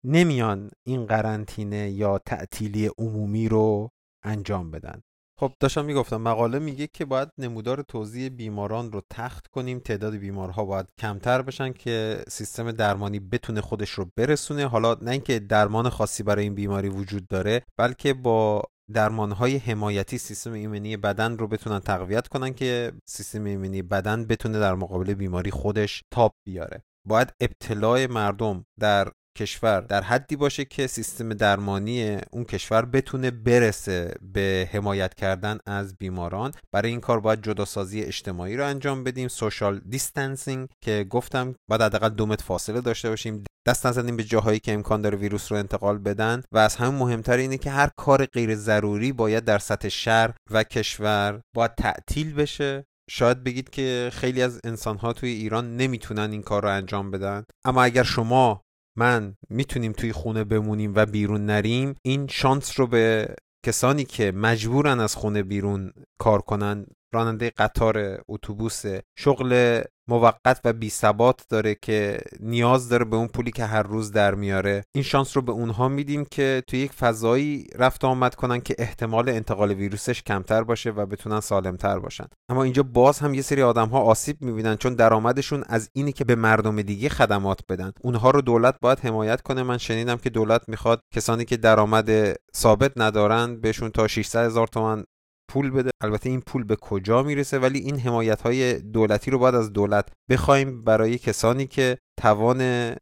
نمیان 0.06 0.70
این 0.86 1.06
قرنطینه 1.06 1.90
یا 1.90 2.18
تعطیلی 2.18 2.90
عمومی 2.98 3.48
رو 3.48 3.90
انجام 4.24 4.70
بدن. 4.70 5.02
خب 5.40 5.52
داشتم 5.60 5.84
می‌گفتم 5.84 6.16
مقاله 6.16 6.58
میگه 6.58 6.86
که 6.86 7.04
باید 7.04 7.28
نمودار 7.38 7.82
توزیع 7.82 8.28
بیماران 8.28 8.92
رو 8.92 9.02
تخت 9.10 9.46
کنیم 9.46 9.78
تعداد 9.78 10.14
بیمارها 10.14 10.64
باید 10.64 10.86
کمتر 10.98 11.42
بشن 11.42 11.72
که 11.72 12.24
سیستم 12.28 12.72
درمانی 12.72 13.20
بتونه 13.20 13.60
خودش 13.60 13.90
رو 13.90 14.10
برسونه. 14.16 14.66
حالا 14.66 14.96
نه 15.02 15.10
اینکه 15.10 15.38
درمان 15.38 15.88
خاصی 15.88 16.22
برای 16.22 16.44
این 16.44 16.54
بیماری 16.54 16.88
وجود 16.88 17.28
داره 17.28 17.62
بلکه 17.78 18.14
با 18.14 18.62
درمانهای 18.92 19.56
حمایتی 19.56 20.18
سیستم 20.18 20.52
ایمنی 20.52 20.96
بدن 20.96 21.38
رو 21.38 21.48
بتونن 21.48 21.80
تقویت 21.80 22.28
کنن 22.28 22.54
که 22.54 22.92
سیستم 23.08 23.44
ایمنی 23.44 23.82
بدن 23.82 24.24
بتونه 24.24 24.58
در 24.58 24.74
مقابل 24.74 25.14
بیماری 25.14 25.50
خودش 25.50 26.02
تاب 26.10 26.32
بیاره. 26.46 26.82
باید 27.08 27.32
ابتلای 27.40 28.06
مردم 28.06 28.64
در 28.80 29.12
کشور 29.36 29.80
در 29.80 30.02
حدی 30.02 30.36
باشه 30.36 30.64
که 30.64 30.86
سیستم 30.86 31.34
درمانی 31.34 32.18
اون 32.30 32.44
کشور 32.44 32.84
بتونه 32.84 33.30
برسه 33.30 34.14
به 34.22 34.68
حمایت 34.72 35.14
کردن 35.14 35.58
از 35.66 35.96
بیماران. 35.96 36.52
برای 36.72 36.90
این 36.90 37.00
کار 37.00 37.20
باید 37.20 37.42
جداسازی 37.42 38.02
اجتماعی 38.02 38.56
رو 38.56 38.66
انجام 38.66 39.04
بدیم. 39.04 39.28
social 39.28 39.80
distancing 39.88 40.68
که 40.84 41.06
گفتم 41.10 41.54
باید 41.70 41.82
حداقل 41.82 42.08
دو 42.08 42.26
متر 42.26 42.44
فاصله 42.44 42.80
داشته 42.80 43.08
باشیم. 43.08 43.44
دست 43.66 43.86
نزنیم 43.86 44.16
به 44.16 44.24
جاهایی 44.24 44.58
که 44.58 44.72
امکان 44.72 45.02
داره 45.02 45.18
ویروس 45.18 45.52
رو 45.52 45.58
انتقال 45.58 45.98
بدن. 45.98 46.42
و 46.52 46.58
از 46.58 46.76
همه 46.76 46.90
مهمتر 46.90 47.36
اینه 47.36 47.58
که 47.58 47.70
هر 47.70 47.90
کار 47.96 48.26
غیر 48.26 48.54
ضروری 48.54 49.12
باید 49.12 49.44
در 49.44 49.58
سطح 49.58 49.88
شهر 49.88 50.34
و 50.50 50.64
کشور 50.64 51.40
باید 51.56 51.74
تعطیل 51.74 52.34
بشه. 52.34 52.84
شاید 53.10 53.44
بگید 53.44 53.70
که 53.70 54.10
خیلی 54.12 54.42
از 54.42 54.60
انسانها 54.64 55.12
توی 55.12 55.30
ایران 55.30 55.76
نمی‌تونن 55.76 56.32
این 56.32 56.42
کار 56.42 56.62
رو 56.62 56.68
انجام 56.68 57.10
بدن. 57.10 57.44
اما 57.64 57.82
اگر 57.82 58.02
شما 58.02 58.62
من 58.96 59.36
می‌تونیم 59.50 59.92
توی 59.92 60.12
خونه 60.12 60.44
بمونیم 60.44 60.92
و 60.94 61.06
بیرون 61.06 61.46
نریم 61.46 61.94
این 62.02 62.26
شانس 62.26 62.80
رو 62.80 62.86
به 62.86 63.34
کسانی 63.66 64.04
که 64.04 64.32
مجبورن 64.32 65.00
از 65.00 65.14
خونه 65.14 65.42
بیرون 65.42 65.92
کار 66.18 66.40
کنن 66.40 66.86
راننده 67.14 67.52
قطار 67.58 68.22
اتوبوس 68.28 68.82
شغل 69.18 69.82
موقت 70.08 70.60
و 70.64 70.72
بی 70.72 70.90
ثبات 70.90 71.46
داره 71.48 71.76
که 71.82 72.18
نیاز 72.40 72.88
داره 72.88 73.04
به 73.04 73.16
اون 73.16 73.28
پولی 73.28 73.50
که 73.50 73.64
هر 73.64 73.82
روز 73.82 74.12
در 74.12 74.34
میاره. 74.34 74.84
این 74.94 75.04
شانس 75.04 75.36
رو 75.36 75.42
به 75.42 75.52
اونها 75.52 75.88
میدیم 75.88 76.24
که 76.24 76.62
توی 76.66 76.78
یک 76.78 76.92
فضایی 76.92 77.66
رفت 77.74 78.04
آمد 78.04 78.34
کنن 78.34 78.60
که 78.60 78.74
احتمال 78.78 79.28
انتقال 79.28 79.72
ویروسش 79.72 80.22
کمتر 80.22 80.62
باشه 80.62 80.90
و 80.90 81.06
بتونن 81.06 81.40
سالمتر 81.40 81.98
باشن. 81.98 82.26
اما 82.48 82.62
اینجا 82.62 82.82
باز 82.82 83.18
هم 83.18 83.34
یه 83.34 83.42
سری 83.42 83.62
آدم 83.62 83.88
ها 83.88 84.00
آسیب 84.00 84.42
می‌بینن 84.42 84.76
چون 84.76 84.94
درآمدشون 84.94 85.64
از 85.66 85.90
اینی 85.92 86.12
که 86.12 86.24
به 86.24 86.34
مردم 86.34 86.82
دیگه 86.82 87.08
خدمات 87.08 87.60
بدن. 87.68 87.92
اونها 88.00 88.30
رو 88.30 88.40
دولت 88.40 88.74
باید 88.82 89.00
حمایت 89.00 89.40
کنه. 89.40 89.62
من 89.62 89.78
شنیدم 89.78 90.16
که 90.16 90.30
دولت 90.30 90.68
می‌خواد 90.68 91.00
کسانی 91.14 91.44
که 91.44 91.56
درآمد 91.56 92.36
ثابت 92.56 92.92
ندارن 92.96 93.60
بهشون 93.60 93.90
تا 93.90 94.06
600 94.06 94.44
هزار 94.44 94.66
تومن 94.66 95.04
پول 95.48 95.70
بده. 95.70 95.90
البته 96.02 96.28
این 96.28 96.40
پول 96.40 96.64
به 96.64 96.76
کجا 96.76 97.22
می‌رسه؟ 97.22 97.58
ولی 97.58 97.78
این 97.78 97.98
حمایت 97.98 98.42
های 98.42 98.80
دولتی 98.80 99.30
رو 99.30 99.38
باید 99.38 99.54
از 99.54 99.72
دولت 99.72 100.08
بخوایم 100.30 100.84
برای 100.84 101.18
کسانی 101.18 101.66
که 101.66 101.98
توان 102.20 102.60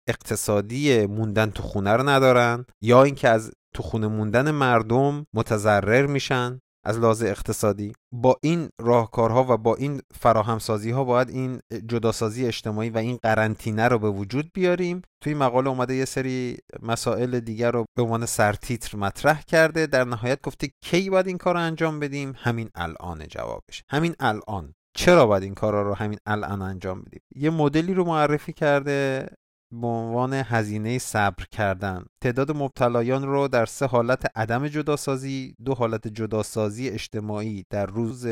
اقتصادی 0.09 1.07
موندن 1.07 1.51
تو 1.51 1.63
خونه 1.63 1.93
رو 1.93 2.09
ندارن 2.09 2.65
یا 2.83 3.03
اینکه 3.03 3.29
از 3.29 3.53
تو 3.75 3.83
خونه 3.83 4.07
موندن 4.07 4.51
مردم 4.51 5.27
متضرر 5.35 6.07
میشن. 6.07 6.61
از 6.85 6.99
لحاظ 6.99 7.23
اقتصادی 7.23 7.93
با 8.13 8.37
این 8.43 8.69
راهکارها 8.81 9.47
و 9.49 9.57
با 9.57 9.75
این 9.75 10.01
فراهمسازی 10.21 10.91
ها 10.91 11.05
باید 11.05 11.31
این 11.31 11.61
جداسازی 11.87 12.47
اجتماعی 12.47 12.91
و 12.91 12.99
این 12.99 13.19
قرنطینه 13.23 13.89
رو 13.89 13.99
به 13.99 14.11
وجود 14.11 14.51
بیاریم. 14.55 15.03
توی 15.21 15.35
مقاله 15.35 15.69
اومده 15.69 15.95
یه 15.95 16.05
سری 16.05 16.57
مسائل 16.83 17.41
دیگر 17.41 17.71
رو 17.71 17.85
به 17.97 18.03
عنوان 18.03 18.27
سرتیتر 18.27 18.99
مطرح 18.99 19.43
کرده. 19.43 19.87
در 19.87 20.05
نهایت 20.05 20.41
گفته 20.43 20.69
کی 20.85 21.11
باید 21.11 21.27
این 21.27 21.39
کار 21.39 21.55
رو 21.55 21.61
انجام 21.61 22.01
بدیم؟ 22.01 22.33
همین 22.37 22.71
الان 22.75 23.27
جوابش. 23.29 23.83
همین 23.89 24.15
الان. 24.21 24.75
چرا 24.97 25.27
باید 25.27 25.43
این 25.43 25.55
کارا 25.55 25.83
رو 25.83 25.95
همین 25.95 26.19
الان 26.27 26.63
انجام 26.63 27.03
بدیم؟ 27.03 27.21
یه 27.37 27.51
مدلی 27.51 27.95
رو 27.95 28.05
معرفی 28.05 28.53
کرده. 28.53 29.29
به 29.73 29.87
عنوان 29.87 30.33
هزینه 30.33 30.99
صبر 30.99 31.45
کردن. 31.51 32.05
تعداد 32.23 32.57
مبتلایان 32.57 33.23
رو 33.23 33.49
در 33.49 33.67
سه 33.67 33.87
حالت 33.87 34.27
عدم 34.35 34.69
جداسازی 34.69 35.55
دو 35.65 35.75
حالت 35.75 36.09
جداسازی 36.09 36.89
اجتماعی 36.89 37.65
در 37.71 37.87
روز 37.87 38.27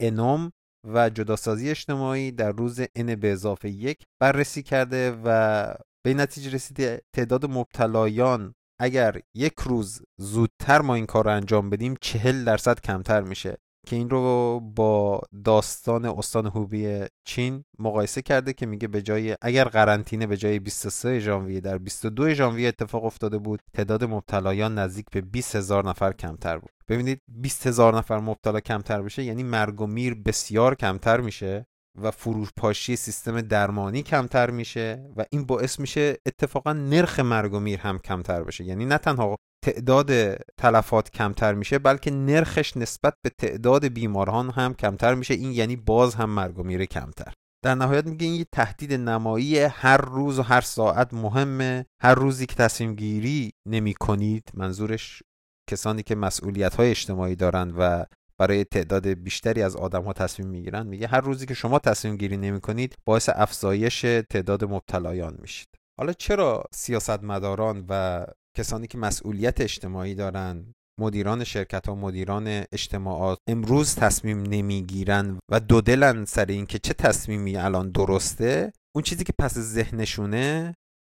انوم 0.00 0.52
و 0.86 1.10
جداسازی 1.10 1.70
اجتماعی 1.70 2.32
در 2.32 2.52
روز 2.52 2.80
ان 2.96 3.14
به 3.14 3.32
اضافه 3.32 3.70
یک 3.70 4.04
بررسی 4.20 4.62
کرده 4.62 5.20
و 5.24 5.74
به 6.04 6.14
نتیجه 6.14 6.50
رسیده 6.50 7.02
تعداد 7.16 7.46
مبتلایان 7.50 8.54
اگر 8.80 9.20
یک 9.34 9.54
روز 9.64 10.02
زودتر 10.20 10.80
ما 10.80 10.94
این 10.94 11.06
کار 11.06 11.24
رو 11.24 11.30
انجام 11.30 11.70
بدیم 11.70 11.94
چهل 12.00 12.44
درصد 12.44 12.80
کمتر 12.80 13.20
میشه. 13.20 13.56
که 13.86 13.96
این 13.96 14.10
رو 14.10 14.60
با 14.60 15.20
داستان 15.44 16.04
استان 16.04 16.46
هوبی 16.46 17.04
چین 17.24 17.64
مقایسه 17.78 18.22
کرده 18.22 18.52
که 18.52 18.66
میگه 18.66 18.88
به 18.88 19.02
جای 19.02 19.36
اگر 19.42 19.64
قرنطینه 19.64 20.26
به 20.26 20.36
جای 20.36 20.58
23 20.58 21.18
ژانویه 21.18 21.60
در 21.60 21.78
22 21.78 22.34
ژانویه 22.34 22.68
اتفاق 22.68 23.04
افتاده 23.04 23.38
بود 23.38 23.60
تعداد 23.72 24.04
مبتلایان 24.04 24.78
نزدیک 24.78 25.06
به 25.12 25.20
20 25.20 25.56
هزار 25.56 25.88
نفر 25.88 26.12
کمتر 26.12 26.58
بود. 26.58 26.70
ببینید 26.88 27.22
20 27.28 27.66
هزار 27.66 27.96
نفر 27.96 28.18
مبتلا 28.18 28.60
کمتر 28.60 29.02
بشه 29.02 29.22
یعنی 29.22 29.42
مرگ 29.42 29.80
و 29.80 29.86
میر 29.86 30.14
بسیار 30.14 30.74
کمتر 30.74 31.20
میشه 31.20 31.66
و 32.02 32.10
فروپاشی 32.10 32.96
سیستم 32.96 33.40
درمانی 33.40 34.02
کمتر 34.02 34.50
میشه 34.50 35.10
و 35.16 35.24
این 35.30 35.46
باعث 35.46 35.80
میشه 35.80 36.16
اتفاقا 36.26 36.72
نرخ 36.72 37.20
مرگ 37.20 37.54
و 37.54 37.60
میر 37.60 37.80
هم 37.80 37.98
کمتر 37.98 38.44
بشه. 38.44 38.64
یعنی 38.64 38.84
نه 38.84 38.98
تنها 38.98 39.36
تعداد 39.64 40.34
تلفات 40.56 41.10
کمتر 41.10 41.54
میشه 41.54 41.78
بلکه 41.78 42.10
نرخش 42.10 42.76
نسبت 42.76 43.14
به 43.22 43.30
تعداد 43.38 43.86
بیماران 43.86 44.50
هم 44.50 44.74
کمتر 44.74 45.14
میشه. 45.14 45.34
این 45.34 45.52
یعنی 45.52 45.76
باز 45.76 46.14
هم 46.14 46.30
مرگ 46.30 46.58
و 46.58 46.62
میره 46.62 46.86
کمتر. 46.86 47.32
در 47.64 47.74
نهایت 47.74 48.06
میگه 48.06 48.26
این 48.26 48.34
یه 48.34 48.46
تهدید 48.52 48.92
نمایی 48.92 49.58
هر 49.58 49.96
روز 49.96 50.38
و 50.38 50.42
هر 50.42 50.60
ساعت 50.60 51.14
مهمه. 51.14 51.86
هر 52.02 52.14
روزی 52.14 52.46
که 52.46 52.54
تصمیم 52.54 52.94
گیری 52.94 53.52
نمی 53.66 53.94
کنید 53.94 54.50
منظورش 54.54 55.22
کسانی 55.70 56.02
که 56.02 56.14
مسئولیت 56.14 56.74
های 56.74 56.90
اجتماعی 56.90 57.36
دارند 57.36 57.74
و 57.78 58.04
برای 58.38 58.64
تعداد 58.64 59.06
بیشتری 59.06 59.62
از 59.62 59.76
آدم 59.76 60.02
ها 60.02 60.12
تصمیم 60.12 60.48
می‌گیرن 60.48 60.86
میگه 60.86 61.06
هر 61.06 61.20
روزی 61.20 61.46
که 61.46 61.54
شما 61.54 61.78
تصمیم 61.78 62.16
گیری 62.16 62.36
نمی 62.36 62.60
کنید 62.60 62.94
باعث 63.04 63.30
افزایش 63.34 64.00
تعداد 64.30 64.64
مبتلایان 64.64 65.36
میشید. 65.40 65.68
حالا 65.98 66.12
چرا 66.12 66.64
سیاستمداران 66.72 67.84
و 67.88 68.24
کسانی 68.56 68.86
که 68.86 68.98
مسئولیت 68.98 69.60
اجتماعی 69.60 70.14
دارن 70.14 70.72
مدیران 71.00 71.44
شرکت 71.44 71.88
ها 71.88 71.94
مدیران 71.94 72.64
اجتماعات 72.72 73.38
امروز 73.48 73.94
تصمیم 73.94 74.42
نمی‌گیرن 74.42 75.38
و 75.50 75.60
دو 75.60 75.80
دلن 75.80 76.24
سر 76.24 76.44
این 76.44 76.66
که 76.66 76.78
چه 76.78 76.94
تصمیمی 76.94 77.56
الان 77.56 77.90
درسته 77.90 78.72
اون 78.96 79.02
چیزی 79.02 79.24
که 79.24 79.32
پس 79.38 79.58
ذهنشونه 79.58 80.74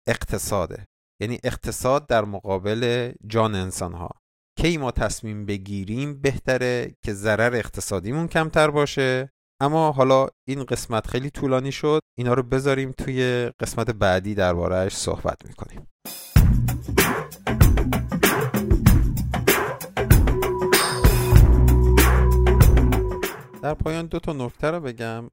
اقتصاده. 0.08 0.86
یعنی 1.21 1.39
اقتصاد 1.43 2.08
در 2.08 2.26
مقابل 2.26 3.12
جان 3.28 3.56
انسان 3.56 3.93
ها 3.93 4.10
کی 4.60 4.78
ما 4.78 4.91
تصمیم 4.91 5.45
بگیریم 5.45 6.21
بهتره 6.21 6.93
که 7.06 7.13
ضرر 7.13 7.56
اقتصادیمون 7.56 8.28
کمتر 8.28 8.71
باشه. 8.71 9.30
اما 9.62 9.91
حالا 9.91 10.28
این 10.47 10.63
قسمت 10.63 11.08
خیلی 11.08 11.30
طولانی 11.30 11.71
شد. 11.71 12.02
اینا 12.17 12.34
رو 12.34 12.43
بذاریم 12.43 12.91
توی 12.91 13.52
قسمت 13.60 13.91
بعدی 13.91 14.36
دربارهش 14.36 14.95
صحبت 14.95 15.45
می‌کنیم. 15.45 15.88
در 23.68 23.74
پایان 23.74 24.05
دو 24.05 24.20
تا 24.20 24.34
نکته 24.34 24.72
رو 24.72 24.80
بگم. 24.80 25.30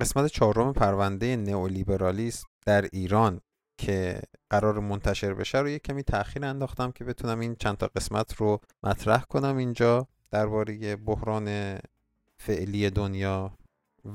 قسمت 0.00 0.26
چهارم 0.26 0.72
پرونده 0.72 1.36
نئولیبرالیسم 1.36 2.46
در 2.66 2.88
ایران 2.92 3.40
که 3.78 4.22
قرار 4.50 4.80
منتشر 4.80 5.34
بشه 5.34 5.58
رو 5.58 5.68
یه 5.68 5.78
کمی 5.78 6.02
تاخیر 6.02 6.44
انداختم 6.44 6.90
که 6.90 7.04
بتونم 7.04 7.40
این 7.40 7.56
چند 7.56 7.76
تا 7.76 7.90
قسمت 7.96 8.34
رو 8.36 8.60
مطرح 8.82 9.22
کنم 9.22 9.56
اینجا 9.56 10.08
درباره 10.30 10.96
بحران 10.96 11.78
فعلی 12.36 12.90
دنیا 12.90 13.52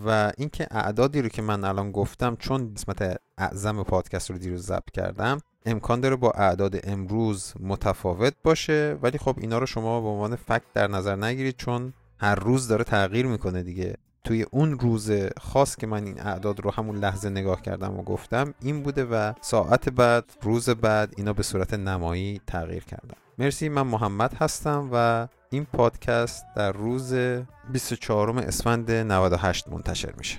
و 0.05 0.31
اینکه 0.37 0.67
اعدادی 0.71 1.21
رو 1.21 1.29
که 1.29 1.41
من 1.41 1.63
الان 1.63 1.91
گفتم 1.91 2.35
چون 2.35 2.73
قسمت 2.73 3.19
اعظم 3.37 3.83
پادکست 3.83 4.31
رو 4.31 4.37
دیروز 4.37 4.65
ضبط 4.65 4.91
کردم 4.93 5.39
امکان 5.65 5.99
داره 5.99 6.15
با 6.15 6.31
اعداد 6.31 6.79
امروز 6.83 7.53
متفاوت 7.59 8.33
باشه. 8.43 8.97
ولی 9.01 9.17
خب 9.17 9.35
اینا 9.41 9.57
رو 9.57 9.65
شما 9.65 10.01
به 10.01 10.07
عنوان 10.07 10.35
فکت 10.35 10.73
در 10.73 10.87
نظر 10.87 11.15
نگیرید 11.15 11.55
چون 11.57 11.93
هر 12.19 12.35
روز 12.35 12.67
داره 12.67 12.83
تغییر 12.83 13.25
می‌کنه 13.25 13.63
دیگه. 13.63 13.95
توی 14.23 14.45
اون 14.51 14.79
روز 14.79 15.11
خاص 15.41 15.75
که 15.75 15.87
من 15.87 16.05
این 16.05 16.21
اعداد 16.21 16.59
رو 16.59 16.71
همون 16.71 16.95
لحظه 16.97 17.29
نگاه 17.29 17.61
کردم 17.61 17.99
و 17.99 18.03
گفتم 18.03 18.53
این 18.61 18.83
بوده 18.83 19.05
و 19.05 19.33
ساعت 19.41 19.89
بعد 19.89 20.23
روز 20.41 20.69
بعد 20.69 21.13
اینا 21.17 21.33
به 21.33 21.43
صورت 21.43 21.73
نمایی 21.73 22.41
تغییر 22.47 22.83
کردم. 22.83 23.17
مرسی 23.37 23.69
من 23.69 23.81
محمد 23.81 24.33
هستم 24.33 24.89
و 24.93 25.27
این 25.49 25.65
پادکست 25.65 26.45
در 26.55 26.71
روز 26.71 27.13
24 27.71 28.39
اسفند 28.39 28.91
98 28.91 29.67
منتشر 29.69 30.13
میشه. 30.17 30.37